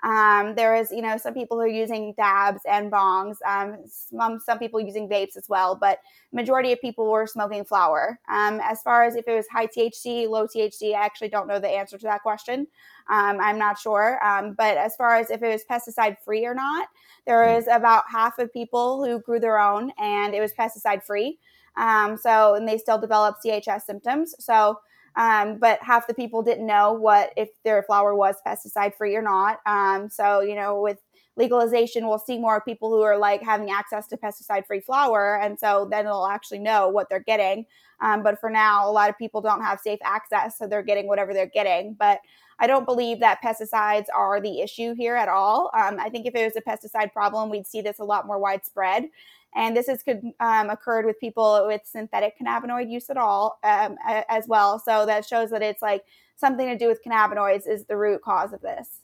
Um, 0.02 0.56
there 0.56 0.74
is, 0.74 0.90
you 0.90 1.00
know, 1.00 1.16
some 1.16 1.32
people 1.32 1.56
who 1.56 1.62
are 1.62 1.68
using 1.68 2.12
dabs 2.16 2.62
and 2.68 2.90
bongs. 2.90 3.36
Um, 3.46 3.78
some 3.86 4.40
some 4.40 4.58
people 4.58 4.80
using 4.80 5.08
vapes 5.08 5.36
as 5.36 5.48
well, 5.48 5.76
but 5.76 6.00
majority 6.32 6.72
of 6.72 6.80
people 6.80 7.06
were 7.06 7.26
smoking 7.26 7.64
flower. 7.64 8.18
Um, 8.28 8.60
as 8.62 8.82
far 8.82 9.04
as 9.04 9.14
if 9.14 9.28
it 9.28 9.34
was 9.36 9.46
high 9.48 9.66
THC, 9.66 10.28
low 10.28 10.46
THC, 10.46 10.94
I 10.94 11.04
actually 11.04 11.28
don't 11.28 11.46
know 11.46 11.60
the 11.60 11.68
answer 11.68 11.98
to 11.98 12.04
that 12.06 12.22
question. 12.22 12.66
Um, 13.08 13.38
I'm 13.40 13.58
not 13.58 13.78
sure. 13.78 14.24
Um, 14.24 14.54
but 14.54 14.76
as 14.76 14.96
far 14.96 15.16
as 15.16 15.30
if 15.30 15.42
it 15.42 15.48
was 15.48 15.64
pesticide 15.70 16.16
free 16.24 16.44
or 16.44 16.54
not, 16.54 16.88
there 17.26 17.60
hmm. 17.60 17.70
about 17.70 18.04
half 18.10 18.38
of 18.38 18.52
people 18.52 19.04
who 19.04 19.20
grew 19.20 19.38
their 19.38 19.58
own 19.58 19.92
and 19.98 20.34
it 20.34 20.40
was 20.40 20.52
pesticide 20.52 21.04
free. 21.04 21.38
Um, 21.76 22.16
so 22.16 22.54
and 22.54 22.68
they 22.68 22.76
still 22.76 22.98
develop 22.98 23.36
CHS 23.44 23.82
symptoms. 23.82 24.34
So 24.38 24.78
um, 25.16 25.59
but 25.59 25.79
half 25.83 26.07
the 26.07 26.14
people 26.14 26.42
didn't 26.42 26.66
know 26.66 26.92
what 26.92 27.33
if 27.37 27.51
their 27.64 27.83
flower 27.83 28.14
was 28.14 28.37
pesticide 28.46 28.94
free 28.94 29.14
or 29.14 29.22
not. 29.22 29.61
Um, 29.66 30.09
so 30.09 30.40
you 30.40 30.55
know, 30.55 30.81
with 30.81 30.98
legalization, 31.37 32.07
we'll 32.07 32.18
see 32.18 32.38
more 32.38 32.61
people 32.61 32.90
who 32.90 33.03
are 33.03 33.16
like 33.16 33.42
having 33.42 33.70
access 33.70 34.07
to 34.09 34.16
pesticide 34.16 34.66
free 34.66 34.81
flower, 34.81 35.40
and 35.40 35.59
so 35.59 35.88
then 35.90 36.05
they'll 36.05 36.27
actually 36.27 36.59
know 36.59 36.88
what 36.88 37.09
they're 37.09 37.20
getting. 37.20 37.66
Um, 38.01 38.22
but 38.22 38.40
for 38.40 38.51
now, 38.51 38.88
a 38.88 38.90
lot 38.90 39.09
of 39.09 39.16
people 39.16 39.40
don't 39.40 39.62
have 39.62 39.79
safe 39.81 40.01
access, 40.03 40.59
so 40.59 40.66
they're 40.66 40.83
getting 40.83 41.07
whatever 41.07 41.33
they're 41.33 41.46
getting. 41.46 41.94
But 41.94 42.20
I 42.59 42.66
don't 42.66 42.85
believe 42.85 43.20
that 43.20 43.40
pesticides 43.42 44.07
are 44.14 44.40
the 44.40 44.61
issue 44.61 44.94
here 44.94 45.16
at 45.16 45.29
all. 45.29 45.70
Um, 45.75 45.98
I 45.98 46.09
think 46.09 46.27
if 46.27 46.35
it 46.35 46.44
was 46.44 46.57
a 46.57 46.61
pesticide 46.61 47.12
problem, 47.12 47.51
we'd 47.51 47.66
see 47.66 47.81
this 47.81 47.98
a 47.98 48.05
lot 48.05 48.27
more 48.27 48.38
widespread. 48.38 49.09
And 49.54 49.76
this 49.76 49.86
has 49.86 50.02
um, 50.40 50.70
occurred 50.70 51.04
with 51.04 51.20
people 51.20 51.64
with 51.66 51.82
synthetic 51.84 52.38
cannabinoid 52.38 52.90
use 52.90 53.10
at 53.10 53.16
all 53.16 53.58
um, 53.64 53.96
as 54.06 54.48
well. 54.48 54.78
So 54.78 55.04
that 55.06 55.26
shows 55.26 55.50
that 55.50 55.62
it's 55.62 55.82
like 55.82 56.04
something 56.36 56.66
to 56.66 56.78
do 56.78 56.88
with 56.88 57.00
cannabinoids 57.04 57.68
is 57.68 57.84
the 57.84 57.96
root 57.96 58.22
cause 58.22 58.52
of 58.52 58.62
this. 58.62 59.00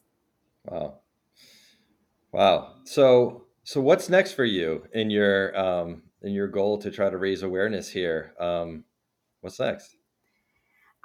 Wow. 0.65 0.95
Wow. 2.33 2.75
So 2.85 3.45
so 3.65 3.83
what's 3.83 4.09
next 4.09 4.33
for 4.33 4.47
you 4.47 4.85
in 4.95 5.11
your 5.11 5.55
um, 5.59 6.03
in 6.23 6.33
your 6.33 6.49
goal 6.49 6.79
to 6.79 6.91
try 6.91 7.11
to 7.11 7.19
raise 7.19 7.43
awareness 7.43 7.91
here? 7.91 8.33
Um, 8.41 8.85
what's 9.43 9.61
next? 9.61 9.98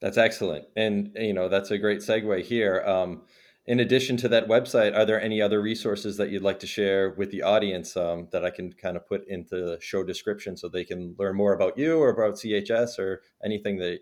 That's 0.01 0.19
excellent. 0.19 0.67
And, 0.77 1.13
you 1.15 1.33
know, 1.33 1.49
that's 1.49 1.71
a 1.71 1.79
great 1.79 2.01
segue 2.01 2.43
here. 2.43 2.83
Um, 2.87 3.23
in 3.67 3.81
addition 3.81 4.17
to 4.19 4.29
that 4.29 4.47
website, 4.47 4.97
are 4.97 5.05
there 5.05 5.21
any 5.21 5.43
other 5.43 5.61
resources 5.61 6.17
that 6.19 6.31
you'd 6.31 6.43
like 6.43 6.61
to 6.61 6.67
share 6.67 7.11
with 7.11 7.31
the 7.31 7.43
audience 7.43 7.97
um, 7.97 8.29
that 8.31 8.45
I 8.45 8.51
can 8.51 8.73
kind 8.73 8.97
of 8.97 9.09
put 9.09 9.27
into 9.27 9.57
the 9.57 9.79
show 9.81 10.05
description 10.05 10.57
so 10.57 10.69
they 10.69 10.85
can 10.85 11.17
learn 11.19 11.37
more 11.37 11.53
about 11.53 11.77
you 11.77 11.99
or 11.99 12.11
about 12.11 12.35
CHS 12.35 12.99
or 12.99 13.23
anything 13.45 13.79
that 13.79 14.01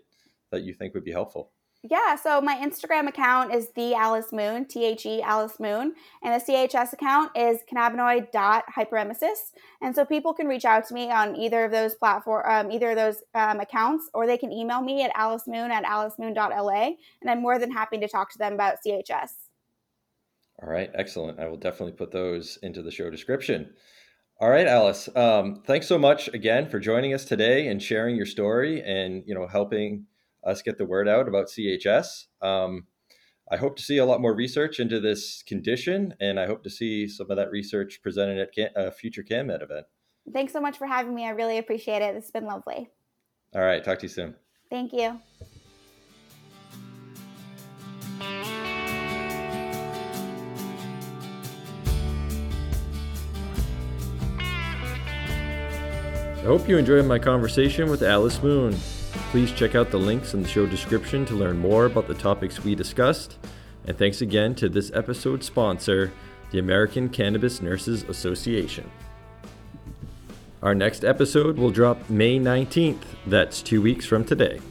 that 0.51 0.61
you 0.61 0.73
think 0.73 0.93
would 0.93 1.03
be 1.03 1.11
helpful? 1.11 1.51
Yeah, 1.87 2.15
so 2.15 2.41
my 2.41 2.55
Instagram 2.55 3.07
account 3.07 3.53
is 3.53 3.69
the 3.75 3.93
Alice 3.93 4.31
Moon, 4.31 4.65
T 4.65 4.85
H 4.85 5.05
E 5.05 5.21
Alice 5.21 5.59
Moon, 5.59 5.93
and 6.23 6.41
the 6.41 6.43
CHS 6.43 6.93
account 6.93 7.31
is 7.35 7.59
cannabinoid.hyperemesis. 7.71 9.51
And 9.83 9.93
so 9.93 10.03
people 10.03 10.33
can 10.33 10.47
reach 10.47 10.65
out 10.65 10.87
to 10.87 10.95
me 10.95 11.11
on 11.11 11.35
either 11.35 11.63
of 11.63 11.71
those 11.71 11.93
platform, 11.93 12.43
um, 12.49 12.71
either 12.71 12.89
of 12.91 12.95
those 12.95 13.17
um, 13.35 13.59
accounts, 13.59 14.09
or 14.15 14.25
they 14.25 14.37
can 14.37 14.51
email 14.51 14.81
me 14.81 15.03
at 15.03 15.13
alicemoon 15.13 15.69
at 15.69 15.83
alice 15.83 16.15
alicemoon.la, 16.19 16.91
and 17.21 17.29
I'm 17.29 17.41
more 17.41 17.59
than 17.59 17.71
happy 17.71 17.99
to 17.99 18.07
talk 18.07 18.31
to 18.31 18.37
them 18.39 18.53
about 18.53 18.77
CHS. 18.85 19.29
All 20.63 20.69
right, 20.69 20.89
excellent. 20.95 21.39
I 21.39 21.47
will 21.47 21.57
definitely 21.57 21.93
put 21.93 22.11
those 22.11 22.57
into 22.63 22.81
the 22.81 22.89
show 22.89 23.11
description. 23.11 23.73
All 24.41 24.49
right, 24.49 24.65
Alice. 24.65 25.07
Um, 25.15 25.61
thanks 25.67 25.87
so 25.87 25.99
much 25.99 26.29
again 26.29 26.67
for 26.67 26.79
joining 26.79 27.13
us 27.13 27.25
today 27.25 27.67
and 27.67 27.81
sharing 27.81 28.15
your 28.15 28.25
story 28.25 28.81
and 28.81 29.23
you 29.27 29.35
know 29.35 29.45
helping 29.45 30.07
us 30.45 30.61
get 30.61 30.77
the 30.77 30.85
word 30.85 31.07
out 31.07 31.27
about 31.27 31.47
CHS. 31.47 32.25
Um, 32.41 32.87
I 33.51 33.57
hope 33.57 33.75
to 33.77 33.83
see 33.83 33.97
a 33.97 34.05
lot 34.05 34.21
more 34.21 34.33
research 34.33 34.79
into 34.79 34.99
this 34.99 35.43
condition, 35.43 36.15
and 36.19 36.39
I 36.39 36.47
hope 36.47 36.63
to 36.63 36.69
see 36.69 37.07
some 37.07 37.29
of 37.29 37.37
that 37.37 37.51
research 37.51 38.01
presented 38.01 38.39
at 38.39 38.57
a 38.57 38.87
uh, 38.87 38.91
future 38.91 39.23
CanMed 39.23 39.61
event. 39.61 39.85
Thanks 40.33 40.53
so 40.53 40.59
much 40.59 40.77
for 40.77 40.87
having 40.87 41.13
me. 41.13 41.25
I 41.25 41.29
really 41.29 41.59
appreciate 41.59 42.01
it. 42.01 42.15
It's 42.15 42.31
been 42.31 42.45
lovely. 42.45 42.89
All 43.53 43.61
right, 43.61 43.83
talk 43.83 43.99
to 43.99 44.05
you 44.05 44.09
soon. 44.09 44.35
Thank 44.69 44.93
you. 44.93 45.19
I 56.37 56.47
hope 56.47 56.67
you 56.67 56.77
enjoyed 56.77 57.05
my 57.05 57.17
conversation 57.17 57.89
with 57.89 58.03
Alice 58.03 58.41
Moon. 58.41 58.75
Please 59.35 59.51
check 59.51 59.75
out 59.75 59.91
the 59.91 59.99
links 59.99 60.33
in 60.33 60.41
the 60.41 60.47
show 60.47 60.65
description 60.65 61.25
to 61.25 61.35
learn 61.35 61.57
more 61.57 61.87
about 61.87 62.07
the 62.07 62.13
topics 62.13 62.63
we 62.63 62.73
discussed. 62.73 63.37
And 63.85 63.97
thanks 63.97 64.21
again 64.21 64.55
to 64.55 64.69
this 64.69 64.93
episode's 64.93 65.45
sponsor, 65.45 66.13
the 66.51 66.59
American 66.59 67.09
Cannabis 67.09 67.61
Nurses 67.61 68.03
Association. 68.03 68.89
Our 70.63 70.73
next 70.73 71.03
episode 71.03 71.57
will 71.57 71.69
drop 71.69 72.09
May 72.09 72.39
19th. 72.39 73.01
That's 73.27 73.61
two 73.61 73.81
weeks 73.81 74.05
from 74.05 74.23
today. 74.23 74.61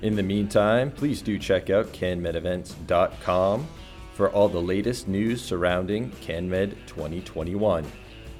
In 0.00 0.14
the 0.14 0.22
meantime, 0.22 0.92
please 0.92 1.20
do 1.20 1.40
check 1.40 1.70
out 1.70 1.92
canmedevents.com 1.92 3.66
for 4.14 4.30
all 4.30 4.48
the 4.48 4.62
latest 4.62 5.08
news 5.08 5.42
surrounding 5.42 6.12
CanMed 6.24 6.76
2021. 6.86 7.84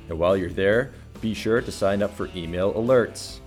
And 0.08 0.18
while 0.20 0.36
you're 0.36 0.50
there, 0.50 0.92
be 1.20 1.34
sure 1.34 1.60
to 1.62 1.72
sign 1.72 2.00
up 2.00 2.14
for 2.14 2.30
email 2.36 2.72
alerts. 2.74 3.40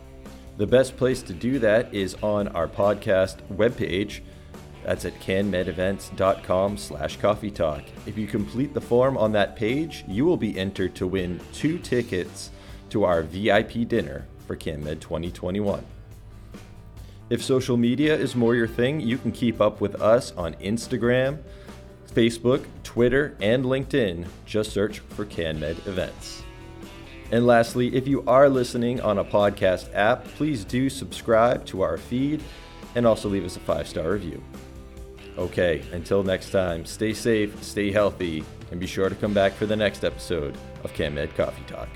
The 0.58 0.68
best 0.68 0.97
place 0.97 1.22
to 1.24 1.34
do 1.34 1.60
that 1.60 1.93
is 1.93 2.16
on 2.22 2.49
our 2.49 2.68
podcast 2.68 3.38
webpage, 3.52 4.22
That's 4.84 5.06
at 5.06 5.20
canmedevents.com 5.20 6.78
slash 6.78 7.18
coffee 7.18 7.52
talk. 7.52 7.84
If 8.08 8.18
you 8.18 8.26
complete 8.28 8.74
the 8.74 8.82
form 8.82 9.16
on 9.18 9.32
that 9.34 9.56
page, 9.56 10.04
you 10.08 10.26
will 10.26 10.38
be 10.38 10.58
entered 10.58 10.95
to 10.95 11.08
win 11.08 11.39
two 11.54 11.78
tickets 11.78 12.49
to 12.89 13.04
our 13.04 13.22
VIP 13.22 13.88
dinner 13.88 14.26
for 14.47 14.56
CanMed 14.56 14.99
2021. 14.99 15.86
If 17.30 17.43
social 17.43 17.78
media 17.78 18.14
is 18.16 18.36
more 18.36 18.56
your 18.56 18.68
thing, 18.68 18.99
you 18.99 19.18
can 19.18 19.32
keep 19.32 19.62
up 19.62 19.80
with 19.80 20.02
us 20.02 20.34
on 20.34 20.56
Instagram, 20.56 21.39
Facebook, 22.14 22.66
Twitter, 22.84 23.38
and 23.39 23.64
LinkedIn. 23.64 24.28
Just 24.45 24.72
search 24.72 24.99
for 24.99 25.26
CanMed 25.26 25.88
Events. 25.88 26.43
And 27.32 27.48
lastly, 27.48 27.96
if 27.96 28.08
you 28.08 28.24
are 28.28 28.50
listening 28.50 29.00
on 29.02 29.18
a 29.18 29.24
podcast 29.24 29.90
app, 29.94 30.26
please 30.26 30.66
do 30.66 30.90
subscribe 30.90 31.66
to 31.68 31.82
our 31.82 31.98
feed 31.98 32.44
and 32.96 33.08
also 33.08 33.30
leave 33.30 33.46
us 33.46 33.56
a 33.56 33.62
five 33.62 33.88
star 33.88 34.12
review. 34.12 34.44
Okay, 35.38 35.82
until 35.94 36.24
next 36.24 36.52
time, 36.52 36.86
stay 36.86 37.14
safe, 37.14 37.64
stay 37.64 37.90
healthy, 37.90 38.44
and 38.70 38.80
be 38.80 38.88
sure 38.88 39.08
to 39.08 39.16
come 39.16 39.34
back 39.34 39.54
for 39.54 39.66
the 39.66 39.76
next 39.76 40.04
episode 40.04 40.58
of 40.84 40.94
CanMed 40.94 41.34
Coffee 41.36 41.64
Talk. 41.68 41.88